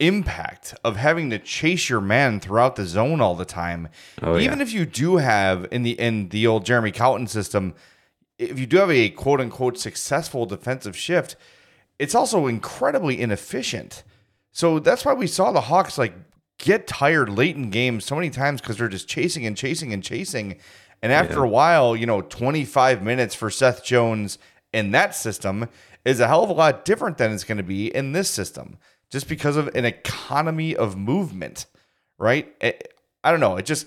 [0.00, 3.88] impact of having to chase your man throughout the zone all the time.
[4.20, 4.62] Oh, Even yeah.
[4.64, 7.74] if you do have in the in the old Jeremy Colliton system,
[8.50, 11.36] if you do have a quote unquote successful defensive shift,
[11.98, 14.02] it's also incredibly inefficient.
[14.52, 16.14] So that's why we saw the Hawks like
[16.58, 20.02] get tired late in games so many times because they're just chasing and chasing and
[20.02, 20.56] chasing.
[21.02, 21.44] And after Yeah.
[21.44, 24.38] a while, you know, 25 minutes for Seth Jones
[24.72, 25.68] in that system
[26.04, 28.78] is a hell of a lot different than it's going to be in this system
[29.10, 31.66] just because of an economy of movement,
[32.18, 32.54] right?
[32.60, 32.88] It-
[33.24, 33.56] I don't know.
[33.56, 33.86] It just,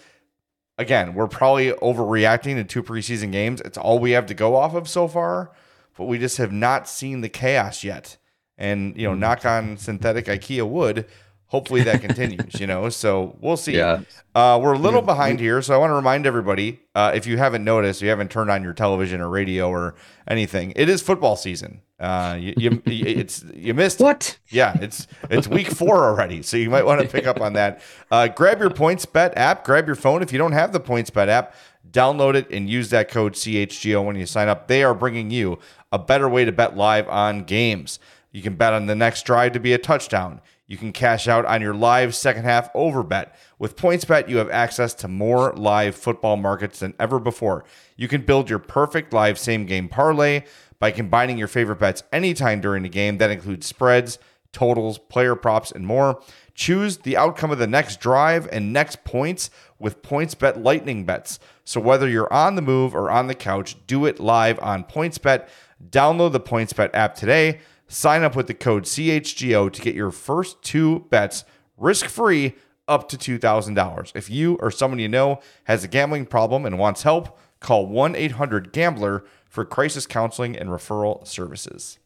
[0.77, 3.61] again, we're probably overreacting to two preseason games.
[3.61, 5.51] It's all we have to go off of so far,
[5.97, 8.17] but we just have not seen the chaos yet.
[8.57, 9.19] And, you know, hmm.
[9.19, 11.07] knock on synthetic IKEA wood.
[11.55, 12.89] Hopefully that continues, you know.
[12.89, 13.77] So we'll see.
[13.77, 14.01] Yeah.
[14.35, 17.37] Uh, we're a little behind here, so I want to remind everybody uh, if you
[17.37, 19.95] haven't noticed, you haven't turned on your television or radio or
[20.27, 21.79] anything, it is football season.
[21.97, 24.37] Uh, you, you it's you missed What?
[24.49, 27.79] yeah, it's it's week four already, so you might want to pick up on that.
[28.11, 29.63] Uh, grab your Points Bet app.
[29.63, 31.55] Grab your phone if you don't have the Points Bet app.
[31.89, 34.67] Download it and use that code CHGO when you sign up.
[34.67, 35.59] They are bringing you
[35.93, 37.97] a better way to bet live on games.
[38.33, 40.41] You can bet on the next drive to be a touchdown.
[40.67, 43.35] You can cash out on your live second half over bet.
[43.59, 47.65] With PointsBet, you have access to more live football markets than ever before.
[47.95, 50.43] You can build your perfect live same game parlay
[50.79, 53.19] by combining your favorite bets anytime during the game.
[53.19, 54.17] That includes spreads,
[54.51, 56.21] totals, player props, and more.
[56.55, 61.39] Choose the outcome of the next drive and next points with PointsBet Lightning bets.
[61.63, 65.47] So whether you're on the move or on the couch, do it live on PointsBet.
[65.89, 67.59] Download the PointsBet app today.
[67.87, 71.43] Sign up with the code CHGO to get your first two bets
[71.77, 72.55] risk free
[72.87, 74.11] up to $2,000.
[74.15, 78.15] If you or someone you know has a gambling problem and wants help, call 1
[78.15, 81.99] 800 Gambler for crisis counseling and referral services.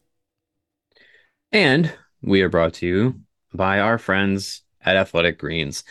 [1.52, 3.22] And we are brought to you
[3.54, 5.84] by our friends at Athletic Greens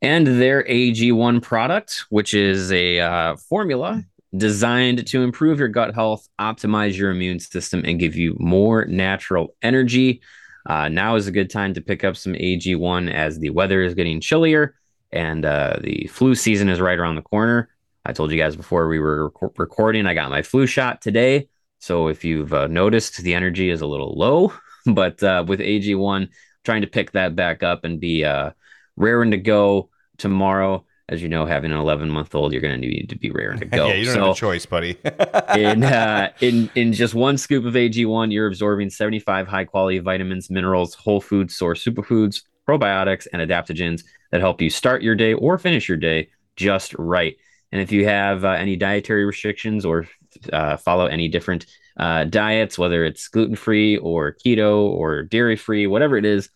[0.00, 4.04] and their AG1 product, which is a uh, formula
[4.36, 9.54] designed to improve your gut health, optimize your immune system, and give you more natural
[9.62, 10.22] energy.
[10.66, 13.94] Uh, now is a good time to pick up some AG1 as the weather is
[13.94, 14.74] getting chillier
[15.12, 17.68] and uh, the flu season is right around the corner.
[18.04, 21.48] I told you guys before we were rec- recording, I got my flu shot today.
[21.78, 24.52] So if you've uh, noticed, the energy is a little low,
[24.86, 26.28] but uh, with AG1,
[26.64, 28.50] trying to pick that back up and be uh,
[28.96, 30.86] raring to go tomorrow.
[31.12, 33.58] As you know, having an 11 month old, you're going to need to be raring
[33.58, 33.88] to go.
[33.88, 34.96] yeah, you don't so have a choice, buddy.
[35.56, 40.48] in uh, in in just one scoop of AG1, you're absorbing 75 high quality vitamins,
[40.48, 45.58] minerals, whole food source superfoods, probiotics, and adaptogens that help you start your day or
[45.58, 47.36] finish your day just right.
[47.72, 50.06] And if you have uh, any dietary restrictions or
[50.50, 51.66] uh, follow any different
[51.98, 56.48] uh, diets, whether it's gluten free or keto or dairy free, whatever it is,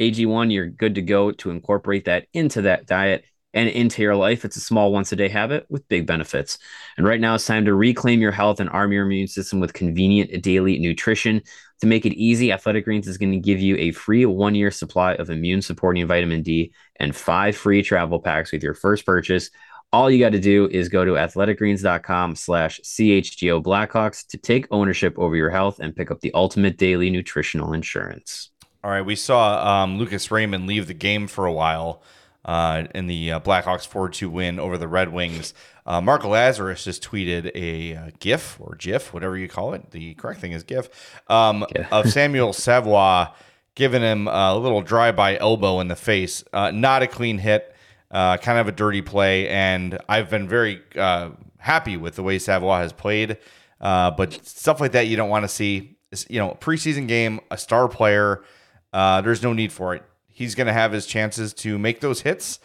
[0.00, 4.44] AG1, you're good to go to incorporate that into that diet and into your life.
[4.44, 6.58] It's a small once a day habit with big benefits.
[6.96, 9.72] And right now, it's time to reclaim your health and arm your immune system with
[9.72, 11.42] convenient daily nutrition.
[11.80, 14.70] To make it easy, Athletic Greens is going to give you a free one year
[14.70, 19.50] supply of immune supporting vitamin D and five free travel packs with your first purchase.
[19.92, 25.18] All you got to do is go to athleticgreens.com slash CHGO Blackhawks to take ownership
[25.18, 28.50] over your health and pick up the ultimate daily nutritional insurance.
[28.82, 32.02] All right, we saw um, Lucas Raymond leave the game for a while
[32.44, 35.54] uh, in the uh, Blackhawks 4-2 win over the Red Wings.
[35.86, 39.90] Uh, Mark Lazerus just tweeted a uh, GIF or GIF, whatever you call it.
[39.90, 40.88] The correct thing is GIF
[41.28, 41.88] um, Yeah.
[41.90, 43.28] of Samuel Savoie
[43.74, 46.44] giving him a little drive-by elbow in the face.
[46.52, 47.74] Uh, not a clean hit,
[48.10, 52.38] uh, kind of a dirty play, and I've been very uh, happy with the way
[52.38, 53.38] Savoie has played.
[53.80, 55.96] Uh, but stuff like that you don't want to see.
[56.12, 58.44] It's, You know, preseason game, a star player.
[58.92, 60.04] Uh, there's no need for it.
[60.32, 62.58] He's going to have his chances to make those hits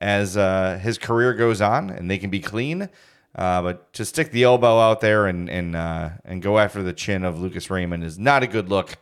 [0.00, 2.88] as uh, his career goes on, and they can be clean.
[3.34, 6.92] Uh, but to stick the elbow out there and and uh, and go after the
[6.92, 8.98] chin of Lucas Raymond is not a good look.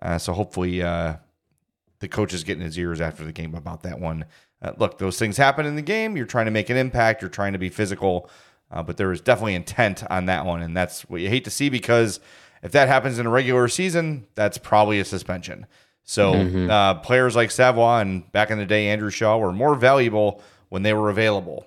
[0.00, 1.16] Uh, so hopefully, uh,
[1.98, 4.24] the coach is getting his ears after the game about that one.
[4.60, 6.16] Uh, look, those things happen in the game.
[6.16, 7.22] You're trying to make an impact.
[7.22, 8.30] You're trying to be physical,
[8.70, 11.68] but there is definitely intent on that one, and that's what you hate to see
[11.68, 12.20] because
[12.62, 15.66] if that happens in a regular season, that's probably a suspension.
[16.04, 16.70] So Mhm.
[16.70, 20.82] uh, players like Savoie and back in the day Andrew Shaw were more valuable when
[20.82, 21.66] they were available.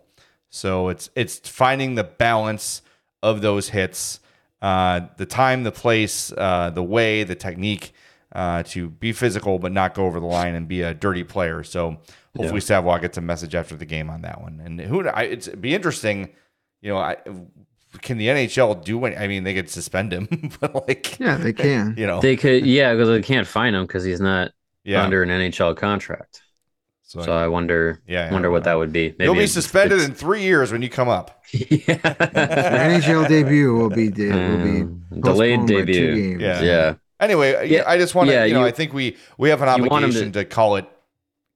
[0.50, 2.82] So it's it's finding the balance
[3.24, 4.20] of those hits,
[4.62, 7.94] uh, the time, the place, uh, the way, the technique
[8.34, 11.64] uh, to be physical but not go over the line and be a dirty player.
[11.64, 11.98] So
[12.36, 14.62] hopefully Savoie gets a message after the game on that one.
[14.64, 16.30] And who I, it's it'd be interesting.
[16.82, 17.18] You know, I
[18.02, 19.16] can the NHL do any?
[19.18, 20.28] I mean, they could suspend him,
[20.60, 21.96] but like, Yeah, they can.
[21.98, 24.52] you know, They could, yeah, because they can't find him because he's not
[24.84, 25.04] yeah.
[25.04, 26.42] under an NHL contract.
[27.04, 29.10] so, So I wonder, Yeah, yeah, wonder what well, that would be.
[29.18, 31.44] Maybe you'll be suspended it's- in three years when you come up.
[31.52, 33.00] Your yeah.
[33.00, 36.38] NHL debut will be de- will be Um, delayed postponed by two debut.
[36.40, 36.62] Yeah.
[36.62, 36.94] Yeah.
[37.20, 39.62] Anyway, Yeah, I just want to, yeah, you know, you- I think we we have
[39.62, 40.86] an you obligation to, call it,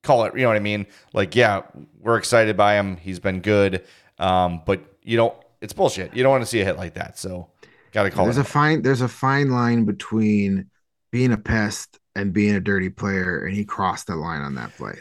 [0.03, 0.33] call it.
[0.35, 0.85] You know what I mean?
[1.13, 1.63] Like, yeah,
[1.99, 2.95] we're excited by him.
[2.97, 3.83] He's been good,
[4.19, 5.33] um, but you don't.
[5.61, 6.15] It's bullshit.
[6.15, 7.17] You don't want to see a hit like that.
[7.17, 7.49] So,
[7.91, 8.41] got to call There's it.
[8.41, 10.69] a fine there's a fine line between
[11.11, 14.75] being a pest and being a dirty player, and he crossed that line on that
[14.77, 14.95] play.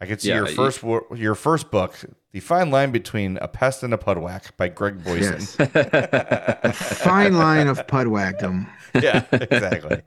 [0.00, 1.96] I could see Yeah, your first wo- your first book,
[2.32, 5.40] The Fine Line Between a Pest and a Pudwhack by Greg Boysen.
[5.40, 5.56] Yes.
[5.56, 8.68] The fine line of pudwackdom.
[8.94, 10.02] yeah, exactly.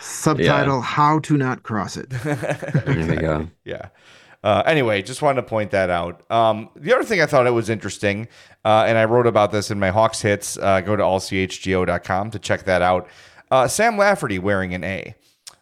[0.00, 2.10] Subtitle How to Not Cross It.
[2.10, 3.48] There we go.
[3.64, 3.88] Yeah.
[4.46, 6.22] Uh, anyway, just wanted to point that out.
[6.30, 8.28] Um, the other thing I thought it was interesting,
[8.64, 10.56] uh, and I wrote about this in my Hawks hits.
[10.56, 13.08] Uh, go to allchgo.com to check that out.
[13.50, 15.16] Uh, Sam Lafferty wearing an A,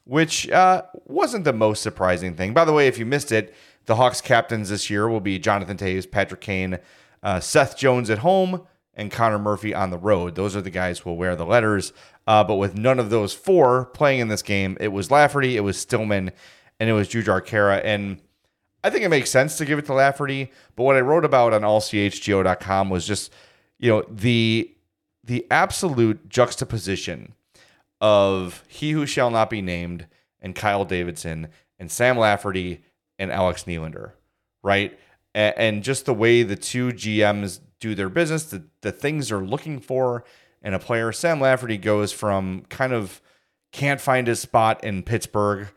[0.05, 2.53] which uh, wasn't the most surprising thing.
[2.53, 3.55] By the way, if you missed it,
[3.87, 6.79] the Hawks captains this year will be Jonathan Toews, Patrick Kane,
[7.23, 10.35] uh, Seth Jones at home, and Connor Murphy on the road.
[10.35, 11.94] Those are the guys who will wear the letters.
[12.27, 15.79] But with none of those four playing in this game, it was Lafferty, it was
[15.79, 16.33] Stillman,
[16.79, 17.81] and it was Jujhar Khaira.
[17.83, 18.20] And
[18.85, 20.53] I think it makes sense to give it to Lafferty.
[20.77, 23.33] But what I wrote about on allchgo.com was just,
[23.79, 24.70] you know, the
[25.25, 27.33] the absolute juxtaposition
[28.01, 30.07] of he who shall not be named
[30.40, 32.83] and Kyle Davidson and Sam Lafferty
[33.18, 34.12] and Alex Nylander,
[34.62, 34.99] right?
[35.35, 39.38] A- And, just the way the two GMs do their business, the, the things they're
[39.38, 40.25] looking for
[40.62, 41.11] in a player.
[41.12, 43.23] Sam Lafferty goes from kind of
[43.73, 45.68] can't find his spot in Pittsburgh,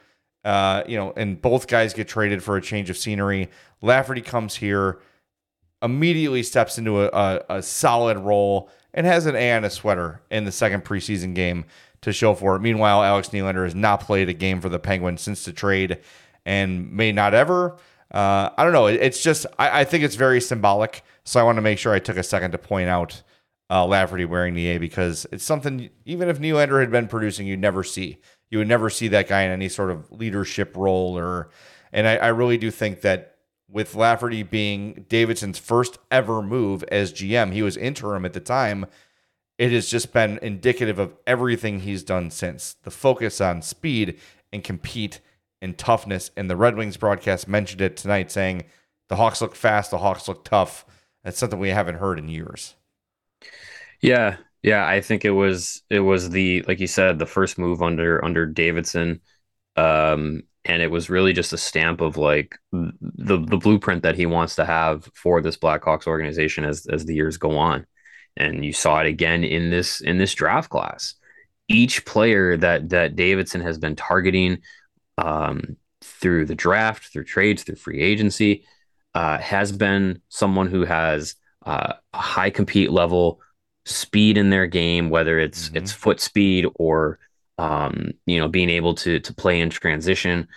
[0.48, 3.50] uh, you know, and both guys get traded for a change of scenery.
[3.82, 5.00] Lafferty comes here,
[5.82, 10.22] immediately steps into a, a, a solid role and has an A on a sweater
[10.32, 11.66] in the second preseason game
[12.02, 12.60] to show for it.
[12.60, 16.00] Meanwhile, Alex Nylander has not played a game for the Penguins since the trade
[16.46, 17.78] and may not ever.
[18.12, 18.88] Uh, I don't know.
[18.88, 21.04] It- It's just, I, I think it's very symbolic.
[21.26, 23.22] So I want to make sure I took a second to point out
[23.70, 27.60] uh, Lafferty wearing the A because it's something, even if Nylander had been producing, you'd
[27.60, 28.18] never see.
[28.50, 31.50] You would never see that guy in any sort of leadership role or,
[31.92, 33.36] and I, I really do think that
[33.70, 38.86] with Lafferty being Davidson's first ever move as GM, he was interim at the time.
[39.58, 42.76] It has just been indicative of everything he's done since.
[42.84, 44.20] The focus on speed
[44.54, 45.20] and compete
[45.62, 46.32] and toughness.
[46.38, 48.64] And the Red Wings broadcast mentioned it tonight, saying
[49.10, 50.86] the Hawks look fast, the Hawks look tough.
[51.24, 52.76] That's something we haven't heard in years.
[54.00, 57.82] Yeah, yeah, I think it was it was the like you said the first move
[57.82, 59.22] under under Davidson,
[59.76, 64.26] um, and it was really just a stamp of like the the blueprint that he
[64.26, 67.86] wants to have for this Blackhawks organization as as the years go on,
[68.36, 71.16] and you saw it again in this in this draft class.
[71.70, 74.60] Each player that that Davidson has been targeting
[75.18, 78.66] um, through the draft, through trades, through free agency,
[79.14, 83.40] uh, has been someone who has uh, a high compete level
[83.88, 85.78] speed in their game, whether it's Mhm.
[85.78, 87.20] it's foot speed or
[87.58, 90.48] um, you know being able to to play in transition,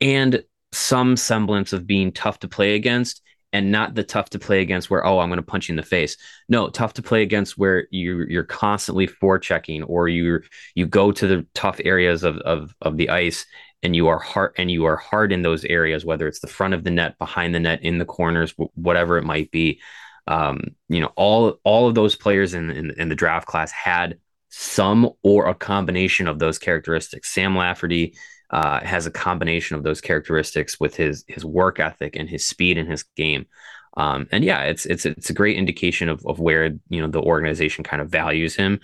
[0.00, 4.60] and some semblance of being tough to play against, and not the tough to play
[4.60, 6.16] against where oh I'm going to punch you in the face.
[6.48, 10.40] No, tough to play against where you you're constantly forechecking or you
[10.74, 13.46] you go to the tough areas of of of the ice
[13.82, 16.74] and you are hard and you are hard in those areas, whether it's the front
[16.74, 19.80] of the net, behind the net, in the corners, whatever it might be.
[20.26, 24.18] Um, you know, all all of those players in, in in the draft class had
[24.48, 27.32] some or a combination of those characteristics.
[27.32, 28.14] Sam Lafferty
[28.50, 32.78] uh, has a combination of those characteristics with his his work ethic and his speed
[32.78, 33.46] in his game.
[33.96, 37.20] Um, and yeah, it's it's it's a great indication of of where you know the
[37.20, 38.80] organization kind of values him.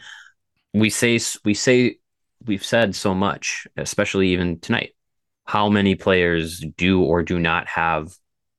[0.74, 1.98] We say we say
[2.46, 4.94] we've said so much, especially even tonight.
[5.44, 8.12] How many players do or do not have,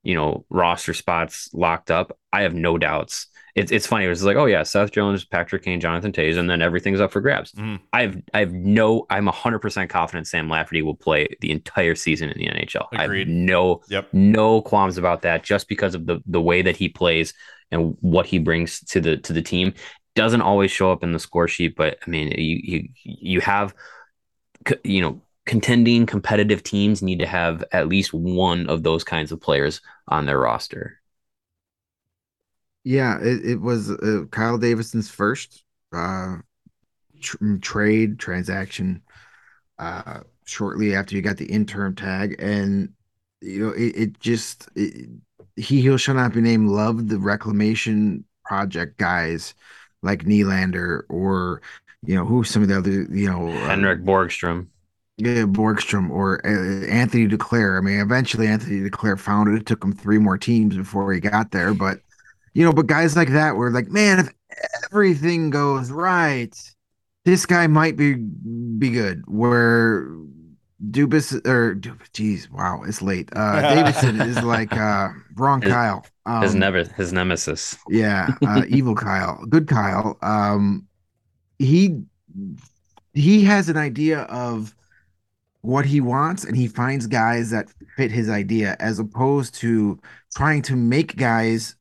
[0.03, 2.17] you know, roster spots locked up?
[2.33, 3.27] I have no doubts.
[3.53, 4.05] It's it's funny.
[4.05, 7.11] It was like, oh yeah, Seth Jones, Patrick Kane, Jonathan Toews, and then everything's up
[7.11, 7.51] for grabs.
[7.51, 7.81] Mhm.
[7.91, 9.05] I have I have no.
[9.09, 12.87] I'm hundred percent confident Sam Lafferty will play the entire season in the NHL.
[12.93, 14.07] I have no Yep.
[14.13, 15.43] no qualms about that.
[15.43, 17.33] Just because of the the way that he plays
[17.71, 19.73] and what he brings to the to the team
[20.15, 21.75] doesn't always show up in the score sheet.
[21.75, 23.73] But I mean, you you you have
[24.83, 29.41] you know contending competitive teams need to have at least one of those kinds of
[29.41, 30.99] players on their roster.
[32.83, 35.63] Yeah, it, it was uh, Kyle Davidson's first
[35.93, 36.37] uh,
[37.21, 39.01] tr- mm, trade transaction
[39.79, 42.93] uh, shortly after you got the interim tag, and
[43.41, 45.09] you know it, it just it,
[45.55, 49.53] he who shall not be named loved the reclamation project guys
[50.03, 51.61] like Nylander or
[52.05, 54.67] you know who some of the other you know Henrik uh, Borgstrom.
[55.21, 57.77] Yeah, Borgstrom or uh, Anthony Duclair.
[57.77, 59.61] I mean, eventually Anthony Duclair found it.
[59.61, 61.99] It took him three more teams before he got there, but
[62.55, 64.29] you know, but guys like that were like, man, if
[64.91, 66.55] everything goes right,
[67.23, 69.23] this guy might be be good.
[69.27, 70.07] Where
[70.89, 71.75] Dubas or
[72.13, 73.29] geez, wow, it's late.
[73.35, 76.03] Uh Davidson is like uh wrong his, Kyle.
[76.25, 77.77] Um, his never his nemesis.
[77.89, 79.45] Yeah, uh evil Kyle.
[79.47, 80.17] Good Kyle.
[80.23, 80.87] Um
[81.59, 82.01] he
[83.13, 84.73] he has an idea of
[85.61, 89.99] what he wants and he finds guys that fit his idea as opposed to
[90.35, 91.75] trying to make guys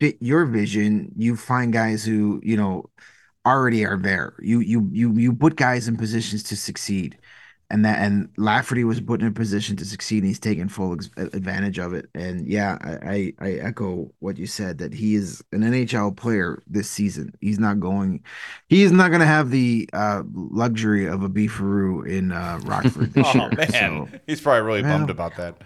[0.00, 2.84] fit your vision, you find guys who, you know,
[3.46, 4.34] already are there.
[4.40, 7.18] You you you you put guys in positions to succeed.
[7.72, 10.92] And that and Lafferty was put in a position to succeed and he's taken full
[10.94, 12.08] ex- advantage of it.
[12.16, 16.62] And yeah, I, I I echo what you said that he is an NHL player
[16.66, 17.32] this season.
[17.40, 18.24] He's not going
[18.68, 23.12] he is not going to have the uh, luxury of a beefaroo in uh, Rockford
[23.14, 23.50] this oh, year.
[23.56, 23.70] man.
[23.70, 25.56] So, he's probably really well, bummed about that.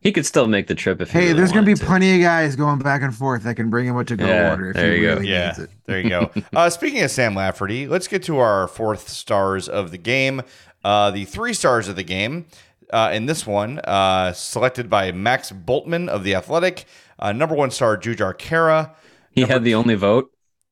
[0.00, 1.10] He could still make the trip if.
[1.10, 1.84] Hey, really there's gonna be to.
[1.84, 4.50] plenty of guys going back and forth that can bring him a to go Yeah,
[4.50, 5.14] order if there he you go.
[5.14, 5.70] really Yeah, it.
[5.86, 6.30] there you go.
[6.54, 10.42] Uh, speaking of Sam Lafferty, let's get to our fourth stars of the game.
[10.86, 12.46] Uh, the three stars of the game
[12.92, 16.84] uh, in this one, uh, selected by Max Bultman of the Athletic.
[17.18, 18.94] Uh, number one star Jujhar Khaira.
[19.32, 20.30] He had the only vote.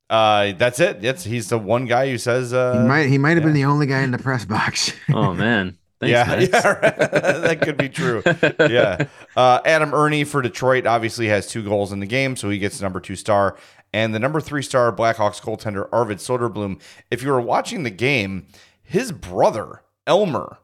[0.08, 1.02] Uh, that's it.
[1.02, 3.44] That's he's the one guy who says uh, He might he might have yeah.
[3.46, 4.92] been the only guy in the press box.
[5.12, 5.78] Oh man.
[6.00, 6.48] Thanks, yeah, Max.
[6.52, 6.96] yeah, right.
[7.42, 8.22] that could be true.
[8.60, 9.06] Yeah,
[9.36, 12.80] uh, Adam Erne for Detroit obviously has two goals in the game, so he gets
[12.80, 13.56] number two star.
[13.92, 16.80] And the number three star Blackhawks goaltender Arvid Soderblom.
[17.10, 18.46] If you were watching the game,
[18.82, 20.58] his brother Elmer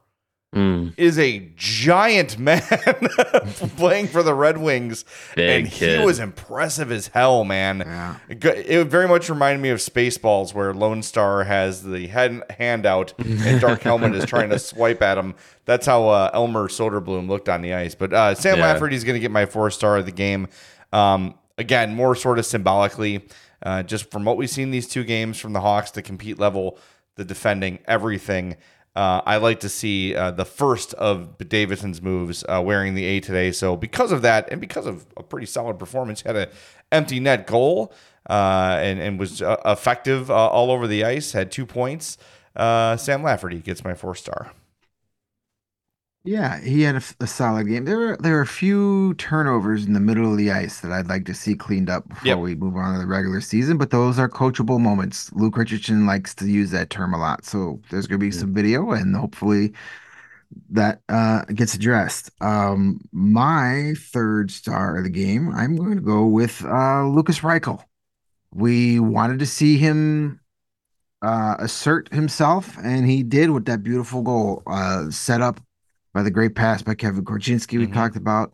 [0.52, 2.60] Mm, is a giant man
[3.76, 5.04] playing for the Red Wings,
[5.36, 6.00] Big and kid.
[6.00, 7.78] he was impressive as hell, man.
[7.86, 8.16] Yeah.
[8.28, 12.84] It It very much reminded me of Spaceballs, where Lone Star has the head hand
[12.84, 15.36] out and Dark Helmet is trying to swipe at him.
[15.66, 17.94] That's how uh, Elmer Soderblom looked on the ice.
[17.94, 18.72] But uh, Sam Yeah.
[18.72, 20.48] Lafferty is going to get my four star of the game.
[20.92, 23.24] Um, again, more sort of symbolically,
[23.62, 26.76] uh, just from what we've seen these two games from the Hawks, the compete level,
[27.14, 28.56] the defending, everything.
[28.96, 33.20] Uh, I like to see uh, the first of Davidson's moves uh, wearing the A
[33.20, 33.52] today.
[33.52, 36.48] So because of that, and because of a pretty solid performance, had an
[36.90, 37.92] empty net goal
[38.28, 41.32] uh, and and was uh, effective uh, all over the ice.
[41.32, 42.18] Had two points.
[42.56, 44.52] Sam Lafferty gets my four star.
[46.22, 47.86] Yeah, he had a, a solid game.
[47.86, 51.08] There were there were a few turnovers in the middle of the ice that I'd
[51.08, 52.38] like to see cleaned up before Yep.
[52.38, 55.32] we move on to the regular season, but those are coachable moments.
[55.32, 57.46] Luke Richardson likes to use that term a lot.
[57.46, 59.72] So there's going to be some video and hopefully
[60.70, 62.30] that uh, gets addressed.
[62.42, 67.82] Um, my third star of the game, I'm going to go with uh, Lukas Reichel.
[68.52, 70.40] We wanted to see him
[71.22, 75.60] uh, assert himself, and he did with that beautiful goal uh, set up
[76.12, 77.94] by the great pass by Kevin Korchinski we Mhm.
[77.94, 78.52] talked about.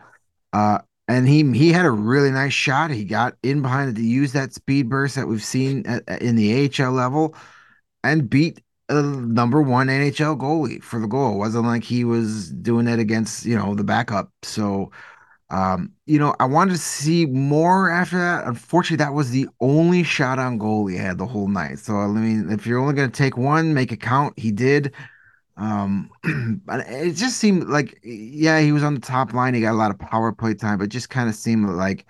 [0.53, 0.79] Uh,
[1.09, 2.91] and he he had a really nice shot.
[2.91, 6.23] He got in behind it to use that speed burst that we've seen at, at-
[6.23, 7.35] in the AHL level
[8.05, 11.35] and beat a number one NHL goalie for the goal.
[11.35, 14.31] It wasn't like he was doing it against, you know, the backup.
[14.43, 14.91] So
[15.51, 18.47] um, you know, I wanted to see more after that.
[18.47, 21.79] Unfortunately, that was the only shot on goal he had the whole night.
[21.79, 24.37] So I mean, if you're only going to take one, make it count.
[24.39, 24.93] He did.
[25.57, 26.11] Um,
[26.67, 29.55] but it just seemed like, yeah, he was on the top line.
[29.55, 32.07] He got a lot of power play time, but just kind of seemed like,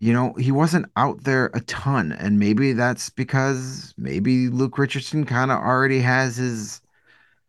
[0.00, 2.12] you know, he wasn't out there a ton.
[2.12, 6.80] And maybe that's because maybe Luke Richardson kind of already has his,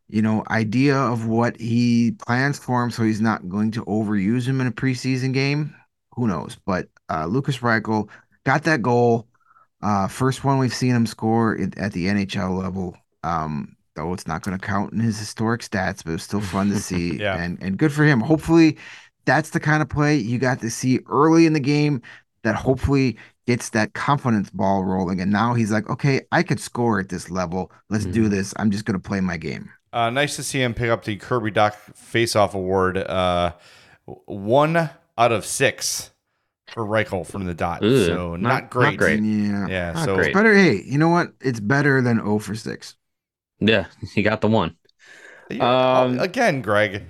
[0.07, 4.45] you know, idea of what he plans for him, so he's not going to overuse
[4.47, 5.75] him in a preseason game.
[6.15, 6.57] Who knows?
[6.65, 8.09] But uh, Lukas Reichel
[8.45, 9.27] got that goal.
[9.81, 12.95] Uh, first one we've seen him score at, at the NHL level.
[13.23, 16.41] Um, though it's not going to count in his historic stats, but it was still
[16.41, 17.35] fun to see Yeah.
[17.41, 18.19] and and good for him.
[18.19, 18.77] Hopefully,
[19.25, 22.01] that's the kind of play you got to see early in the game
[22.43, 23.17] that hopefully
[23.47, 25.19] gets that confidence ball rolling.
[25.21, 27.71] And now he's like, okay, I could score at this level.
[27.89, 28.31] Let's do Mhm.
[28.31, 28.53] this.
[28.57, 29.69] I'm just going to play my game.
[29.93, 32.97] Uh, nice to see him pick up the Kirby Dach Faceoff Award.
[32.97, 33.53] Uh,
[34.25, 36.11] one out of six
[36.67, 37.83] for Reichel from the dot.
[37.83, 38.97] Ugh, so not- not, not great.
[38.97, 39.21] great.
[39.21, 39.67] Yeah.
[39.67, 39.91] Yeah.
[39.93, 40.27] Not so great.
[40.27, 40.53] It's better.
[40.53, 41.31] Hey, you know what?
[41.41, 42.95] It's better than 0 for 6.
[43.59, 44.75] Yeah, he got the one.
[45.49, 47.03] Yeah, Um, again, Greg,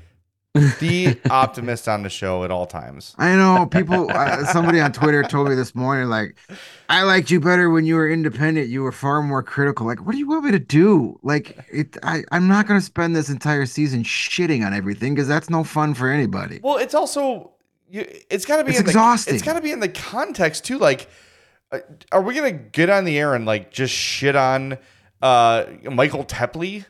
[0.54, 3.16] the optimist on the show at all times.
[3.18, 4.10] I know people.
[4.12, 6.38] Uh, somebody on Twitter told me this morning, like,
[6.89, 8.68] I liked you better when you were independent.
[8.70, 9.86] You were far more critical.
[9.86, 11.20] Like, what do you want me to do?
[11.24, 11.98] Like, it.
[12.04, 15.64] I, I'm not going to spend this entire season shitting on everything because that's no
[15.64, 16.60] fun for anybody.
[16.64, 17.52] Well, it's also
[17.89, 19.36] you, it's got to be It's in the, exhausting.
[19.36, 20.78] it's got to be in the context too.
[20.78, 21.10] Like,
[21.72, 21.80] uh,
[22.12, 24.78] are we gonna get on the air and like just shit on
[25.26, 26.86] uh Michael Teply?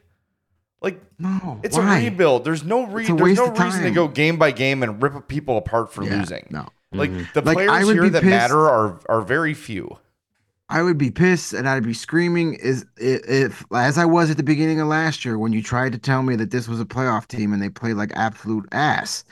[0.81, 1.99] Like, No, it's why?
[1.99, 2.43] a rebuild.
[2.43, 5.57] There's no re- there's no of reason to go game by game and rip people
[5.57, 6.45] apart for Yeah, losing.
[6.51, 7.33] No, Like Mhm.
[7.33, 9.97] the Like, I players would here that pissed- matter are are very few.
[10.67, 14.37] I would be pissed and I'd be screaming is if, if as I was at
[14.37, 16.85] the beginning of last year when you tried to tell me that this was a
[16.85, 19.23] playoff team and they played like absolute ass.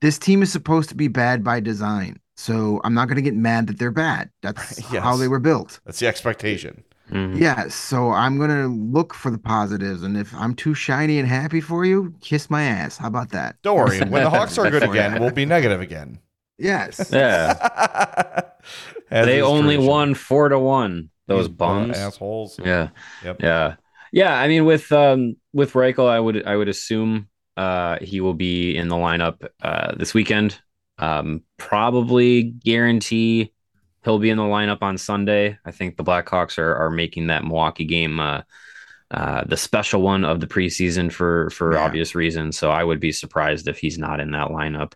[0.00, 2.18] This team is supposed to be bad by design.
[2.36, 4.28] So I'm not going to get mad that they're bad.
[4.42, 5.02] That's Yes.
[5.02, 5.80] how they were built.
[5.86, 6.82] That's the expectation.
[7.10, 7.38] Mhm.
[7.38, 11.28] Yes, so I'm going to look for the positives and if I'm too shiny and
[11.28, 12.96] happy for you, kiss my ass.
[12.96, 13.56] How about that?
[13.62, 13.98] Don't worry.
[14.00, 16.18] When the Hawks are good again, we'll be negative again.
[16.58, 17.10] Yes.
[17.12, 18.40] Yeah.
[19.10, 19.86] They only tradition.
[19.86, 21.10] won four to one.
[21.26, 21.96] Those These bums.
[21.96, 22.58] assholes.
[22.62, 22.88] Yeah.
[23.22, 23.42] Yep.
[23.42, 23.76] Yeah.
[24.12, 24.34] Yeah.
[24.34, 28.76] I mean, with um with Reichel, I would I would assume uh he will be
[28.76, 30.58] in the lineup uh this weekend.
[30.98, 33.52] Um probably guarantee
[34.04, 35.58] he'll be in the lineup on Sunday.
[35.64, 38.42] I think the Blackhawks are are making that Milwaukee game uh
[39.10, 41.84] uh the special one of the preseason for for Yeah.
[41.84, 42.58] obvious reasons.
[42.58, 44.92] So I would be surprised if he's not in that lineup.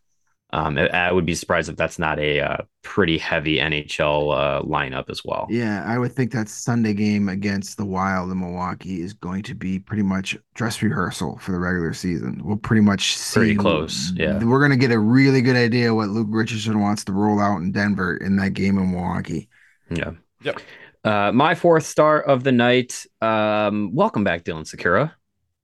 [0.51, 4.63] Um, I, I would be surprised if that's not a uh, pretty heavy NHL uh,
[4.63, 5.47] lineup as well.
[5.51, 9.55] Yeah, I would think that Sunday game against the Wild in Milwaukee is going to
[9.55, 12.41] be pretty much dress rehearsal for the regular season.
[12.43, 13.41] We'll pretty much see.
[13.41, 14.43] Pretty close, yeah.
[14.43, 17.59] We're going to get a really good idea what Luke Richardson wants to roll out
[17.59, 19.51] in Denver in that game in Milwaukee.
[19.91, 20.13] Yeah.
[20.43, 20.61] Yep.
[21.05, 23.07] Uh, my fourth star of the night.
[23.21, 25.13] Um, welcome back, Dylan Sikura.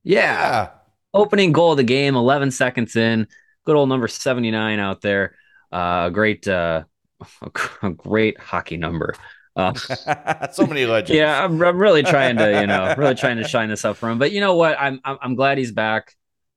[0.03, 0.21] Yeah.
[0.21, 0.71] Yeah.
[1.15, 3.29] Opening goal of the game, 11 seconds in.
[3.65, 5.37] Good old number 79 out there.
[5.73, 6.85] Uh, a great, uh,
[7.83, 9.15] a great hockey number.
[9.57, 9.75] Uh,
[10.53, 11.11] so many legends.
[11.17, 14.09] yeah, I'm, I'm really trying to, you know, really trying to shine this up for
[14.09, 14.19] him.
[14.19, 14.77] But you know what?
[14.79, 16.15] I'm I'm, I'm glad he's back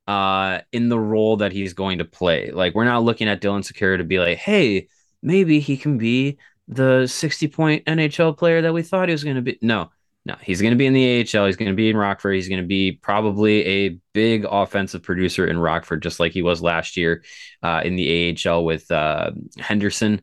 [0.08, 2.52] uh, in the role that he's going to play.
[2.52, 4.88] Like we're not looking at Dylan Sikura to be like, hey,
[5.22, 9.36] maybe he can be the 60 point NHL player that we thought he was going
[9.36, 9.58] to be.
[9.62, 9.92] No,
[10.28, 11.46] no, he's going to be in the AHL.
[11.46, 12.36] He's going to be in Rockford.
[12.36, 16.62] He's going to be probably a big offensive producer in Rockford, just like he was
[16.62, 17.24] last year
[17.64, 20.22] uh, in the AHL with uh, Henderson,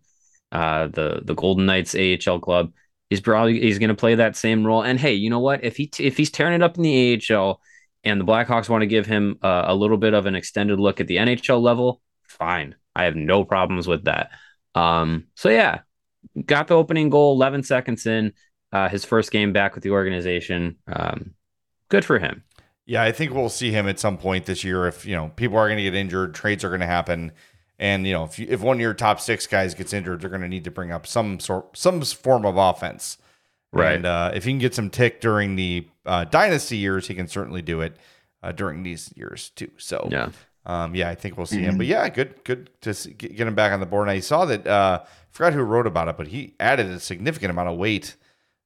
[0.52, 2.74] uh, the the Golden Knights AHL club.
[3.08, 4.82] He's probably he's going to play that same role.
[4.82, 5.64] And hey, you know what?
[5.64, 7.62] If he if he's tearing it up in the AHL,
[8.04, 11.00] and the Blackhawks want to give him uh, a little bit of an extended look
[11.00, 12.74] at the NHL level, fine.
[12.94, 14.32] I have no problems with that.
[14.74, 15.80] Um, so yeah,
[16.44, 18.34] got the opening goal 11 seconds in
[18.74, 20.76] uh, his first game back with the organization.
[20.86, 21.32] Um,
[21.88, 22.42] good for him.
[22.84, 24.86] Yeah, I think we'll see him at some point this year.
[24.86, 27.32] If you know people are going to get injured, trades are going to happen,
[27.78, 30.28] and you know if you, if one of your top six guys gets injured, they're
[30.28, 33.16] going to need to bring up some sort some form of offense.
[33.72, 33.96] Right.
[33.96, 37.26] And uh, if he can get some tick during the uh, dynasty years, he can
[37.26, 37.96] certainly do it
[38.42, 39.70] uh, during these years too.
[39.78, 40.28] So Yeah.
[40.64, 41.76] um, yeah, I think we'll see him.
[41.76, 44.02] But yeah, good, good to see, get get him back on the board.
[44.08, 47.00] And I saw that uh, I forgot who wrote about it, but he added a
[47.00, 48.14] significant amount of weight.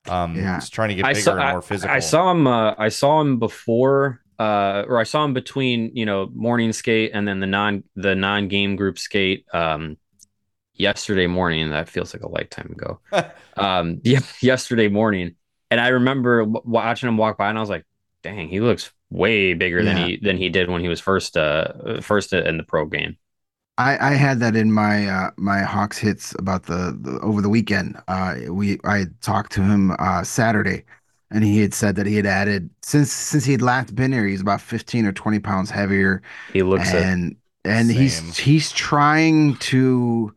[0.08, 0.60] Um, Yeah.
[0.60, 1.94] he's trying to get bigger saw, and more physical.
[1.94, 2.46] I saw him.
[2.46, 7.12] Uh, I saw him before, uh, or I saw him between, you know, morning skate
[7.14, 9.46] and then the non the non game group skate.
[9.52, 9.96] Um,
[10.78, 11.70] yesterday morning.
[11.70, 13.00] That feels like a lifetime ago.
[13.56, 15.34] um, yeah, yesterday morning,
[15.70, 17.84] and I remember w- watching him walk by, and I was like,
[18.22, 22.00] "Dang, he looks way bigger than he than he did when he was first uh
[22.00, 23.18] first in the pro game."
[23.78, 27.48] I, I had that in my uh, my Hawks hits about the, the over the
[27.48, 28.00] weekend.
[28.08, 30.84] Uh, we I talked to him uh, Saturday,
[31.30, 34.26] and he had said that he had added since since he had last been here,
[34.26, 36.22] he's about fifteen or twenty pounds heavier,
[36.52, 37.04] He looks it.
[37.04, 37.96] and and Same.
[37.96, 40.34] he's he's trying to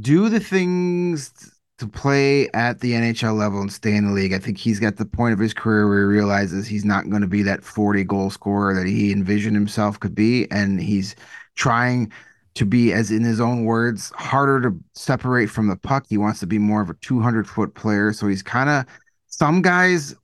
[0.00, 1.32] do the things
[1.78, 4.32] to play at the NHL level and stay in the league.
[4.34, 7.22] I think he's got the point of his career where he realizes he's not going
[7.22, 10.50] to be that 40 goal scorer that he envisioned himself could be.
[10.50, 11.16] And he's
[11.56, 12.12] trying
[12.54, 16.06] to be, as in his own words, harder to separate from the puck.
[16.08, 18.12] He wants to be more of a 200 foot player.
[18.12, 18.86] So he's kind of,
[19.28, 20.14] some guys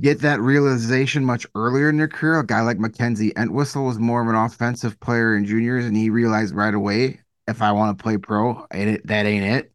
[0.00, 2.40] get that realization much earlier in their career.
[2.40, 6.10] A guy like Mackenzie Entwistle was more of an offensive player in juniors, and he
[6.10, 9.72] realized right away, if I want to play pro, it, that ain't it.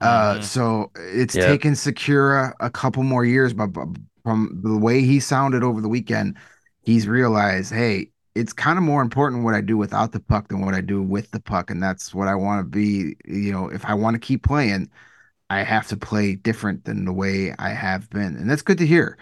[0.00, 0.42] Uh, Mhm.
[0.44, 1.46] so it's Yeah.
[1.46, 3.88] taken Sikura a couple more years, but, but
[4.22, 6.36] from the way he sounded over the weekend,
[6.82, 10.64] he's realized, hey, it's kind of more important what I do without the puck than
[10.64, 13.16] what I do with the puck, and that's what I want to be.
[13.26, 14.90] You know, if I want to keep playing,
[15.50, 18.86] I have to play different than the way I have been, and that's good to
[18.86, 19.18] hear.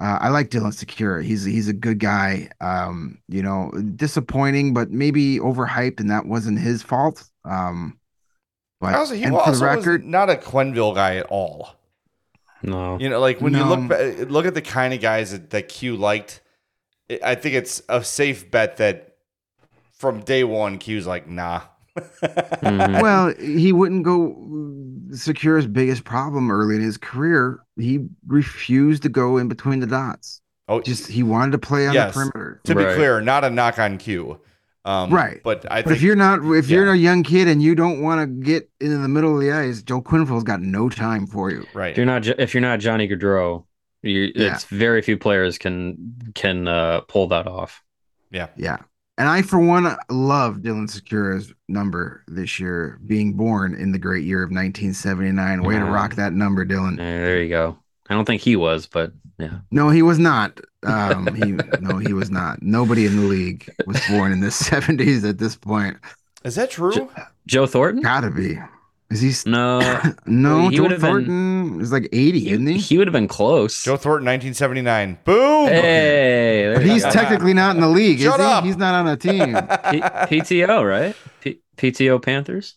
[0.00, 1.24] Uh, I like Dylan Sikura.
[1.24, 2.50] He's he's a good guy.
[2.60, 7.24] Um, you know, disappointing, but maybe overhyped, and that wasn't his fault.
[7.44, 7.98] Um,
[8.80, 11.74] but Also, he and for also the record, was not a Quenneville guy at all.
[12.62, 12.98] No.
[12.98, 15.96] You know, like when you look look at the kind of guys that, that Q
[15.96, 16.42] liked,
[17.10, 19.16] I- I think it's a safe bet that
[19.92, 21.62] from day one, Q's like, nah.
[21.98, 23.02] Mhm.
[23.02, 24.36] well, he wouldn't go.
[25.10, 30.40] Sikura's biggest problem early in his career, he refused to go in between the dots.
[30.68, 32.12] Oh, Just he wanted to play on Yes.
[32.14, 32.60] the perimeter.
[32.64, 32.94] to be Right.
[32.94, 34.38] clear, not a knock on Q.
[34.84, 35.40] Um, Right.
[35.42, 38.00] But I But think if you're not, if you're a young kid and you don't
[38.02, 41.50] want to get into the middle of the ice, Joe Quenneville's got no time for
[41.50, 41.64] you.
[41.74, 41.90] right.
[41.92, 43.64] If you're not if you're not Johnny Gaudreau,
[44.02, 44.54] you Yeah.
[44.54, 47.82] it's very few players can can uh, pull that off.
[48.30, 48.48] Yeah.
[48.56, 48.78] Yeah.
[49.16, 54.24] And I, for one, love Dylan Sikura's number this year, being born in the great
[54.24, 55.62] year of 1979.
[55.64, 56.96] Way to rock that number, Dylan.
[56.98, 57.76] There you go.
[58.08, 59.58] I don't think he was, but yeah.
[59.72, 60.60] No, he was not.
[60.84, 62.62] Um, he no, he was not.
[62.62, 65.96] Nobody in the league was born in the 70s at this point.
[66.44, 66.92] Is that true?
[66.92, 67.08] J-
[67.48, 68.02] Joe Thornton?
[68.02, 68.56] Gotta be.
[69.10, 69.30] Is he?
[69.30, 69.80] s- No,
[70.26, 72.78] no, he Joe would've been- Thornton is like 80, isn't he, he?
[72.78, 73.82] he would have been close.
[73.82, 75.18] Joe Thornton, 1979.
[75.24, 75.68] Boom.
[75.68, 77.10] Hey, But he's go.
[77.10, 78.52] technically not in the league, Shut is he?
[78.52, 78.64] up.
[78.64, 79.54] He's not on a team.
[79.90, 81.16] P- PTO, right?
[81.40, 82.74] P- PTO Panthers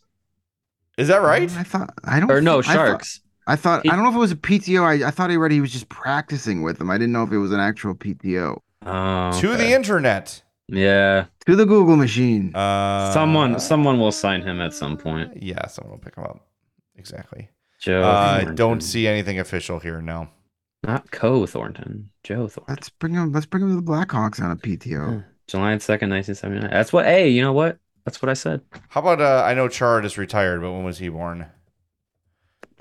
[0.98, 1.52] Is that right?
[1.58, 2.32] I thought I don't.
[2.32, 3.20] or no I thought- Sharks?
[3.48, 4.84] I thought He- I don't know if it was a PTO.
[4.84, 6.90] I, I thought he read he was just practicing with them.
[6.90, 8.60] I didn't know if it was an actual PTO.
[8.86, 10.42] Oh, To the internet.
[10.68, 11.26] Yeah.
[11.48, 12.56] To the Google machine.
[12.56, 15.42] Uh, someone someone will sign him at some point.
[15.42, 16.48] Yeah, someone will pick him up.
[16.96, 17.50] Exactly.
[17.80, 18.04] Joe.
[18.04, 18.56] Uh, Thornton.
[18.56, 20.02] don't see anything official here.
[20.02, 20.30] No.
[20.84, 22.10] not Co Thornton.
[22.24, 22.76] Joe Thornton.
[22.76, 23.32] let's bring him.
[23.32, 25.26] Let's bring him to the Blackhawks on a PTO.
[25.48, 26.70] July second, nineteen seventy nine.
[26.72, 27.06] That's what.
[27.06, 27.78] Hey, you know what?
[28.06, 28.62] That's what I said.
[28.90, 31.48] How about uh, I know Chara is retired, but when was he born?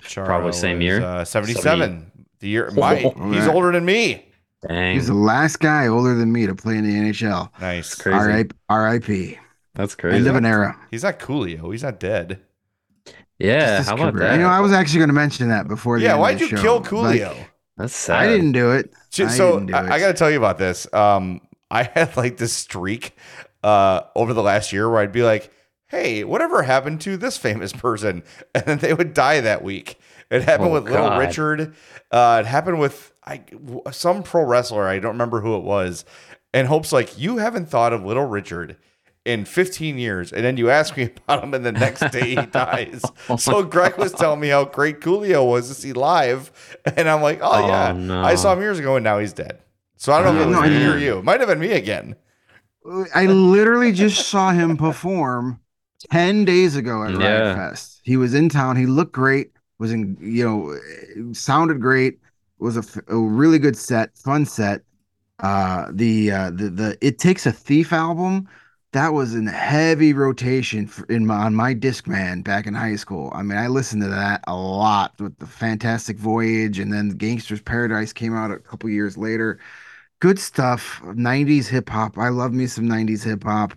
[0.02, 1.02] Chara Probably same was, year.
[1.02, 2.10] Uh, 77.
[2.40, 4.29] The year my Oh, he's older than me.
[4.68, 7.50] Dang, He's the last guy older than me to play in the NHL.
[7.60, 7.94] Nice.
[7.94, 8.16] crazy.
[8.18, 8.50] R.I.P.
[8.68, 9.38] R.I.P.
[9.74, 10.28] That's End crazy.
[10.28, 10.76] of an era.
[10.90, 11.70] He's not Coolio.
[11.72, 12.40] He's not dead.
[13.38, 14.28] Yeah, Just how about career.
[14.28, 14.34] that?
[14.36, 15.96] You know, I was actually going to mention that before.
[15.98, 16.62] Yeah, end of why'd the you show.
[16.80, 17.46] kill Like, Coolio?
[17.78, 18.18] That's sad.
[18.18, 18.92] I didn't do it.
[19.08, 20.92] So didn't do I, I got to tell you about this.
[20.92, 21.40] Um,
[21.70, 23.16] I had like this streak
[23.62, 25.50] uh, over the last year where I'd be like,
[25.86, 28.22] "Hey, whatever happened to this famous person?"
[28.54, 29.98] And then they would die that week.
[30.30, 31.74] It happened Oh, with Little Richard.
[32.10, 34.86] Uh, it happened with I, w- some pro wrestler.
[34.88, 36.04] I don't remember who it was.
[36.54, 38.76] And Hope's like, "You haven't thought of Little Richard."
[39.26, 42.34] In 15 years, and then you ask me about him, and the next day he
[42.46, 43.02] dies.
[43.38, 46.50] so Greg was telling me how great Coolio was to see live,
[46.96, 48.22] and I'm like, oh, Oh, yeah, no.
[48.22, 49.60] I saw him years ago, and now he's dead.
[49.96, 51.18] So I don't know if it No, was I me or you.
[51.18, 52.16] It might have been me again.
[53.14, 55.60] I literally just saw him perform
[56.10, 57.18] 10 days ago at Yeah.
[57.18, 58.00] Riot Fest.
[58.02, 58.76] He was in town.
[58.76, 62.20] He looked great, was in, you know, sounded great,
[62.60, 64.82] was a, a really good set, fun set.
[65.38, 68.48] Uh, the, uh, the, the It Takes a Thief album,
[68.92, 73.30] that was in heavy rotation for, in my, on my Discman back in high school.
[73.34, 77.62] I mean, I listened to that a lot with the Fantastic Voyage, and then Gangsta's
[77.62, 79.60] Paradise came out a couple years later
[80.20, 81.00] good stuff.
[81.04, 82.18] 90s hip hop.
[82.18, 83.72] I love me some 90s hip hop.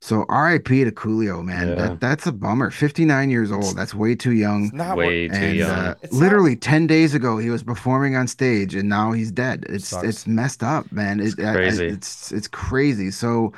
[0.00, 1.68] So RIP to Coolio, man.
[1.68, 1.74] Yeah.
[1.74, 2.70] That that's a bummer.
[2.70, 3.76] 59 years old.
[3.76, 4.64] That's way too young.
[4.66, 5.70] It's not Way what, too And young.
[5.70, 9.64] uh, It's literally 10 days ago he was performing on stage and now he's dead.
[9.68, 10.06] It's Sucks.
[10.06, 11.18] it's messed up, man.
[11.20, 11.86] It, It's I- I- crazy.
[11.86, 13.10] it's it's crazy.
[13.10, 13.52] So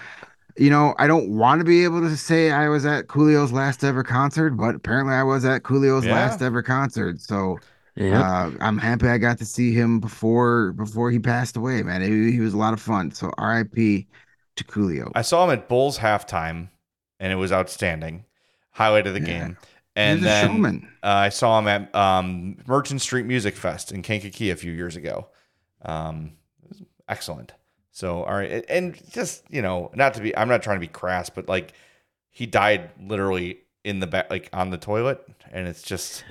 [0.57, 3.85] you know, I don't want to be able to say I was at Coolio's last
[3.85, 6.15] ever concert, but apparently I was at Coolio's Yeah.
[6.15, 7.21] last ever concert.
[7.21, 7.59] So
[7.97, 8.21] Yeah.
[8.23, 12.01] uh, I'm happy I got to see him before before he passed away, man.
[12.03, 13.11] He, he was a lot of fun.
[13.13, 14.07] So R.I.P.
[14.59, 15.11] to Coolio.
[15.15, 16.69] I saw him at Bulls halftime,
[17.19, 18.25] and it was outstanding.
[18.73, 19.27] Highlight of the Yeah.
[19.27, 19.57] game.
[19.97, 20.89] And then showman.
[21.03, 24.95] uh, I saw him at um, Merchant Street Music Fest in Kankakee a few years
[24.95, 25.27] ago.
[25.83, 27.53] Um, it was excellent.
[27.91, 28.65] So, all right.
[28.69, 31.73] And just, you know, not to be, I'm not trying to be crass, but like
[32.31, 35.21] he died literally in the back, like on the toilet.
[35.51, 36.23] And it's just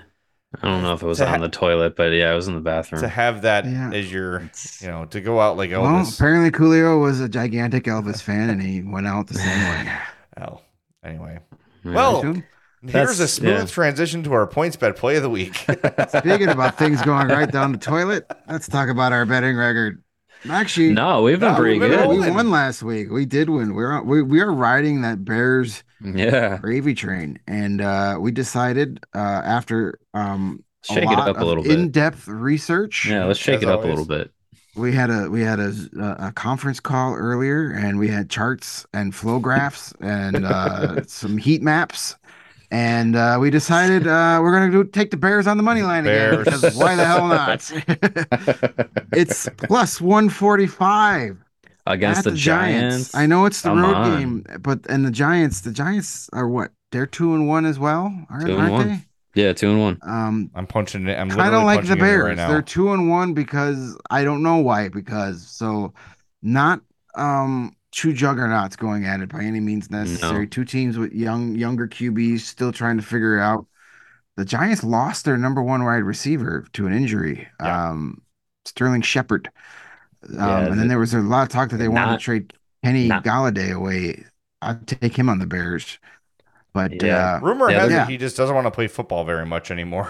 [0.61, 2.47] I don't know if it was to ha- on the toilet, but yeah, I was
[2.47, 3.01] in the bathroom.
[3.01, 3.91] to have that Yeah.
[3.93, 6.15] as your, you know, to go out like Well, Elvis.
[6.15, 9.91] apparently Coolio was a gigantic Elvis fan, and he went out the same way.
[10.39, 10.61] Oh,
[11.03, 11.39] anyway.
[11.83, 11.93] yeah.
[11.93, 12.43] Well, Too.
[12.87, 13.65] here's a smooth yeah.
[13.65, 15.55] transition to our points bet play of the week.
[16.09, 20.03] Speaking about things going right down the toilet, let's talk about our betting record.
[20.49, 22.07] Actually, no, we've been No, pretty we've been good.
[22.07, 23.09] we won last week.
[23.11, 23.73] We did win.
[23.73, 28.99] We're on, we we are riding that Bears Yeah, gravy train, and uh, we decided
[29.15, 31.79] uh, after um, a shake it lot up a of little bit.
[31.79, 33.05] in-depth research.
[33.05, 33.85] Yeah, let's shake it up always.
[33.85, 34.31] a little bit.
[34.75, 35.73] we had a we had a,
[36.19, 41.61] a conference call earlier and we had charts and flow graphs and uh, some heat
[41.63, 42.15] maps
[42.69, 46.05] And uh, we decided uh, we're gonna do take the Bears on the money line
[46.05, 47.71] again because why the hell not?
[49.13, 51.37] it's plus one forty five
[51.85, 53.15] Against the, Giants.
[53.15, 54.19] I know it's the Come road on.
[54.19, 56.71] game, but and the Giants, the Giants are what?
[56.91, 58.87] They're two and one as well, aren't, Two and aren't one.
[58.89, 59.41] they?
[59.41, 59.97] Yeah, two and one.
[60.01, 61.17] Um, I'm punching it.
[61.17, 62.37] I'm kind literally of like the punching it in Bears.
[62.39, 62.47] right.
[62.49, 64.89] They're two and one because I don't know why.
[64.89, 65.93] Because so
[66.41, 66.81] not
[67.15, 70.41] um two juggernauts going at it by any means necessary.
[70.41, 70.45] No.
[70.45, 73.65] Two teams with young younger QBs still trying to figure it out.
[74.35, 77.47] The Giants lost their number one wide receiver to an injury.
[77.59, 77.89] Yeah.
[77.89, 78.21] Um,
[78.65, 79.49] Sterling Shepard.
[80.29, 82.53] Um, Yeah, and then there was a lot of talk that they wanted to trade
[82.83, 84.25] Kenny not- Golladay away.
[84.61, 85.99] I'd take him on the Bears.
[86.77, 87.31] But Yeah.
[87.37, 88.03] uh, Rumor Yeah, has yeah.
[88.03, 90.09] it he just doesn't want to play football very much anymore.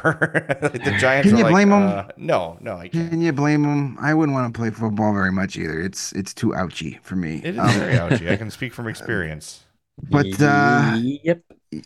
[0.73, 1.83] Like, the Giants Can are you like, blame him?
[1.87, 3.11] uh, no, no, I can't.
[3.11, 3.97] Can you blame him?
[3.99, 5.79] I wouldn't want to play football very much either.
[5.81, 7.37] It's it's too ouchy for me.
[7.41, 8.29] It is Um, very ouchy.
[8.29, 9.65] I can speak from experience.
[10.11, 11.41] but uh, yep.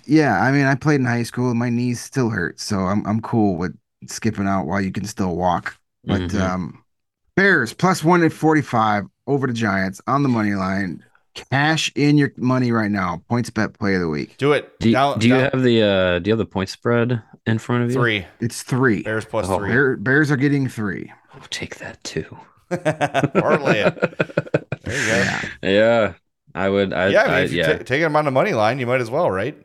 [0.05, 1.49] yeah, I mean, I played in high school.
[1.51, 3.77] and My knees still hurt, so I'm I'm cool with
[4.07, 5.77] skipping out while you can still walk.
[6.07, 6.35] But Mhm.
[6.35, 6.83] um,
[7.35, 11.03] Bears plus one at 45 over the Giants on the money line.
[11.49, 13.21] Cash in your money right now.
[13.29, 14.37] Points bet play of the week.
[14.37, 14.77] Do it.
[14.79, 17.57] do, Down- do you down- have the uh do you have the point spread in
[17.57, 17.95] front of you?
[17.95, 18.25] three?
[18.39, 19.03] It's three.
[19.03, 19.69] Bears three.
[19.69, 21.11] Bear, Bears are getting three.
[21.33, 22.25] I'll take that too.
[22.69, 24.17] Parlay it.
[24.83, 25.17] There you go.
[25.17, 25.69] Yeah.
[25.69, 26.13] yeah.
[26.55, 27.77] I would I yeah, I mean, I- if you yeah.
[27.77, 29.55] ta- take him on the money line, you might as well, right?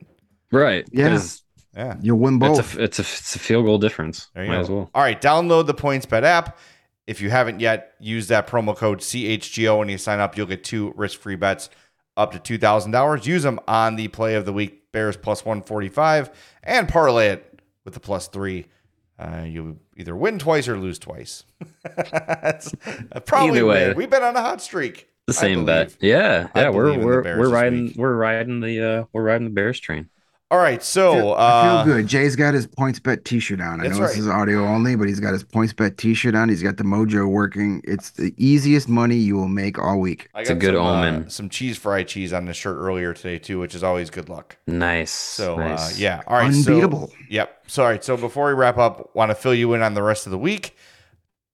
[0.52, 0.86] right.
[0.92, 1.08] Yeah.
[1.08, 1.42] 'cause
[1.74, 1.96] Yeah.
[2.02, 2.76] You'll win It's both.
[2.76, 4.28] a it's a it's a field goal difference.
[4.34, 4.60] There you Might go.
[4.62, 4.90] as well.
[4.94, 6.58] All right, download the PointsBet app.
[7.06, 10.36] If you haven't yet, use that promo code CHGO when you sign up.
[10.36, 11.70] You'll get two risk-free bets
[12.16, 13.26] up to two thousand dollars.
[13.26, 16.30] Use them on the play of the week, Bears plus one forty-five,
[16.64, 18.66] and parlay it with the plus three.
[19.18, 21.44] Uh, you either win twice or lose twice.
[21.96, 22.74] That's
[23.24, 23.92] probably Either way.
[23.94, 25.08] We've been on a hot streak.
[25.26, 25.96] The same bet.
[26.00, 26.48] Yeah.
[26.54, 29.44] I Yeah, we're believe in the we're we're riding we're riding the uh we're riding
[29.44, 30.08] the Bears train.
[30.48, 31.40] All right, so I
[31.80, 32.06] uh, feel good.
[32.06, 33.80] Jay's got his points bet T-shirt on.
[33.80, 34.20] I That's know this right.
[34.20, 36.48] is audio only, but he's got his points bet T-shirt on.
[36.48, 37.80] He's got the mojo working.
[37.82, 40.28] It's the easiest money you will make all week.
[40.36, 41.30] I It's a good some, uh, omen.
[41.30, 44.56] some cheese fried cheese on the shirt earlier today too, which is always good luck.
[44.68, 45.10] Nice.
[45.10, 45.94] So nice.
[45.94, 47.12] uh, yeah, all right, so- Unbeatable.
[47.28, 47.64] yep.
[47.66, 50.02] So all right, so before we wrap up, want to fill you in on the
[50.04, 50.76] rest of the week.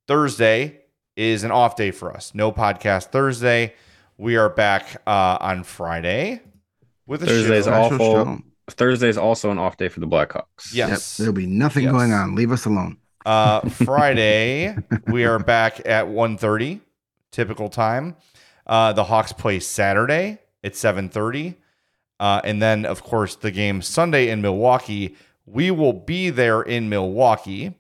[0.07, 0.81] Thursday
[1.17, 2.35] is an off day for us.
[2.35, 3.73] No podcast Thursday.
[4.19, 6.43] We are back uh, on Friday
[7.07, 7.73] with a Thursday's show.
[7.73, 7.99] awful.
[7.99, 8.43] show.
[8.71, 10.73] Thursday's also an off day for the Blackhawks.
[10.73, 10.85] Yeah.
[10.87, 10.89] Yep.
[10.91, 11.17] Yes.
[11.17, 11.93] There'll be nothing Yes.
[11.93, 12.35] going on.
[12.35, 12.97] Leave us alone.
[13.27, 14.77] Uh, Friday,
[15.09, 16.81] we are back at 1.30,
[17.31, 18.17] typical time.
[18.67, 21.57] Uh, the Hawks play Saturday at 7.30.
[22.21, 25.17] Uh, and then, of course, the game Sunday in Milwaukee.
[25.45, 27.75] We will be there in Milwaukee.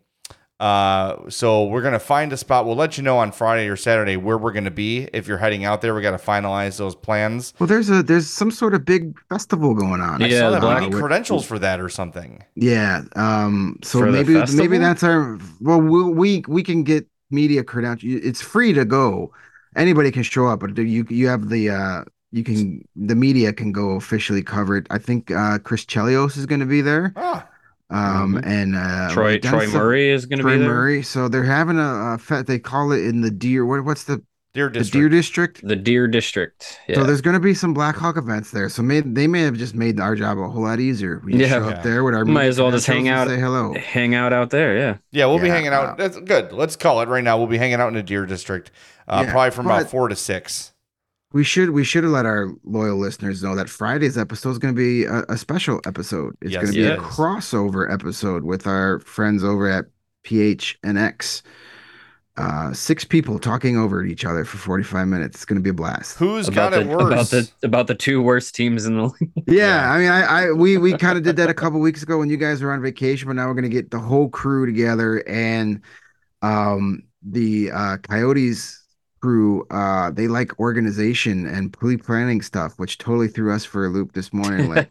[0.62, 2.64] Uh, so we're going to find a spot.
[2.66, 5.08] We'll let you know on Friday or Saturday where we're going to be.
[5.12, 7.52] If you're heading out there, we got to finalize those plans.
[7.58, 10.22] Well, there's a there's some sort of big festival going on.
[10.22, 12.44] I Yeah, saw that we Black- need credentials for that or something.
[12.54, 13.02] Yeah.
[13.16, 13.78] Um.
[13.82, 15.36] So For maybe maybe that's our.
[15.60, 18.20] Well, we we we can get media credentials.
[18.24, 19.32] It's free to go.
[19.74, 23.72] Anybody can show up, but you you have the uh you can the media can
[23.72, 24.86] go officially cover it.
[24.90, 27.12] I think uh Chris Chelios is going to be there.
[27.16, 27.48] Ah,
[27.92, 28.46] Um Mhm.
[28.46, 30.66] and uh Troy we've Troy some- Murray is going to Troy be there.
[30.68, 31.02] Troy Murray.
[31.02, 33.64] So they're having a, a fe- they call it in the deer.
[33.66, 34.22] What what's the
[34.54, 34.74] Deer District.
[34.74, 34.92] the District.
[34.92, 35.68] deer district?
[35.68, 36.78] The Deer District.
[36.86, 36.96] Yeah.
[36.96, 38.68] So there's going to be some Black Hawk events there.
[38.68, 41.22] So may, they may have just made our job a whole lot easier.
[41.24, 41.48] We Yeah.
[41.48, 41.74] show Yeah.
[41.76, 43.72] up there with our Might as well just hang out- say hello.
[43.72, 44.76] Hang out out there.
[44.76, 44.96] Yeah.
[45.10, 45.84] Yeah, we'll be hanging out.
[45.86, 46.52] uh, That's good.
[46.52, 47.38] Let's call it right now.
[47.38, 48.70] We'll be hanging out in the Deer District,
[49.08, 50.71] uh, Yeah, probably from about four to six.
[51.32, 54.74] We should we should have let our loyal listeners know that Friday's episode is going
[54.74, 56.36] to be a, a special episode.
[56.42, 59.86] It's Yes, going to be it a crossover episode with our friends over at
[60.24, 61.42] PHNX.
[62.36, 65.36] Uh, six people talking over each other for 45 minutes.
[65.36, 66.18] It's going to be a blast.
[66.18, 67.02] Who's about got it worse?
[67.04, 69.32] about the about the two worst teams in the league.
[69.46, 72.18] Yeah, I mean, I, I we we kind of did that a couple weeks ago
[72.18, 75.18] when you guys were on vacation, but now we're gonna get the whole crew together
[75.28, 75.80] and
[76.42, 78.81] um the uh Coyotes
[79.22, 84.12] crew uh they like organization and pre-planning stuff, which totally threw us for a loop
[84.12, 84.68] this morning.
[84.68, 84.88] Like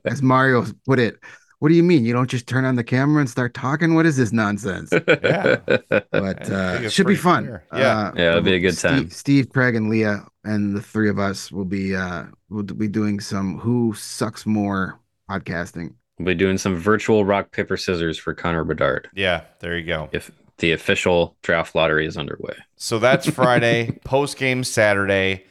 [0.04, 1.14] as Mario put it,
[1.60, 2.04] what do you mean?
[2.04, 3.94] You don't just turn on the camera and start talking?
[3.94, 4.90] What is this nonsense?
[4.92, 5.56] Yeah.
[6.10, 7.44] But I uh should be fun.
[7.44, 7.64] clear.
[7.72, 7.98] Yeah.
[7.98, 9.10] Uh, Yeah, it'll be a good Steve- time.
[9.10, 13.20] Steve, Craig, and Leah and the three of us will be uh will be doing
[13.20, 14.98] some who sucks more
[15.30, 15.94] podcasting.
[16.18, 20.08] we'll be doing some virtual rock paper scissors for Connor Bedard yeah, there you go.
[20.12, 22.54] if the official draft lottery is underway.
[22.76, 25.44] So that's Friday, post game Saturday.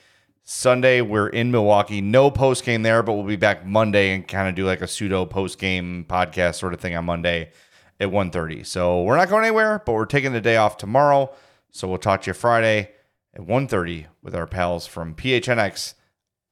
[0.43, 2.01] Sunday, we're in Milwaukee.
[2.01, 4.87] No post game there, but we'll be back Monday and kind of do like a
[4.87, 7.51] pseudo post game podcast sort of thing on Monday
[7.99, 8.65] at 1.30.
[8.65, 11.31] So we're not going anywhere, but we're taking the day off tomorrow.
[11.71, 12.89] So we'll talk to you Friday
[13.35, 15.93] at 1.30 with our pals from PHNX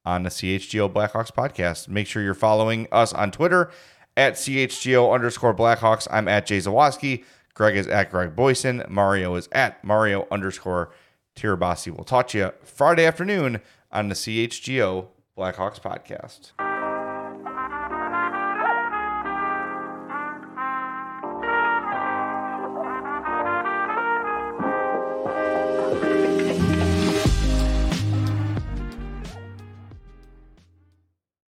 [0.05, 1.87] on the CHGO Blackhawks podcast.
[1.87, 3.71] Make sure you're following us on Twitter
[4.15, 6.07] at CHGO underscore Blackhawks.
[6.11, 7.23] I'm at Jay Zawaski.
[7.57, 8.87] Greg is at Greg Boysen.
[8.87, 10.91] Mario is at Mario underscore
[11.35, 11.91] Tirabassi.
[11.91, 16.66] We'll talk to you Friday afternoon on the CHGO Blackhawks podcast.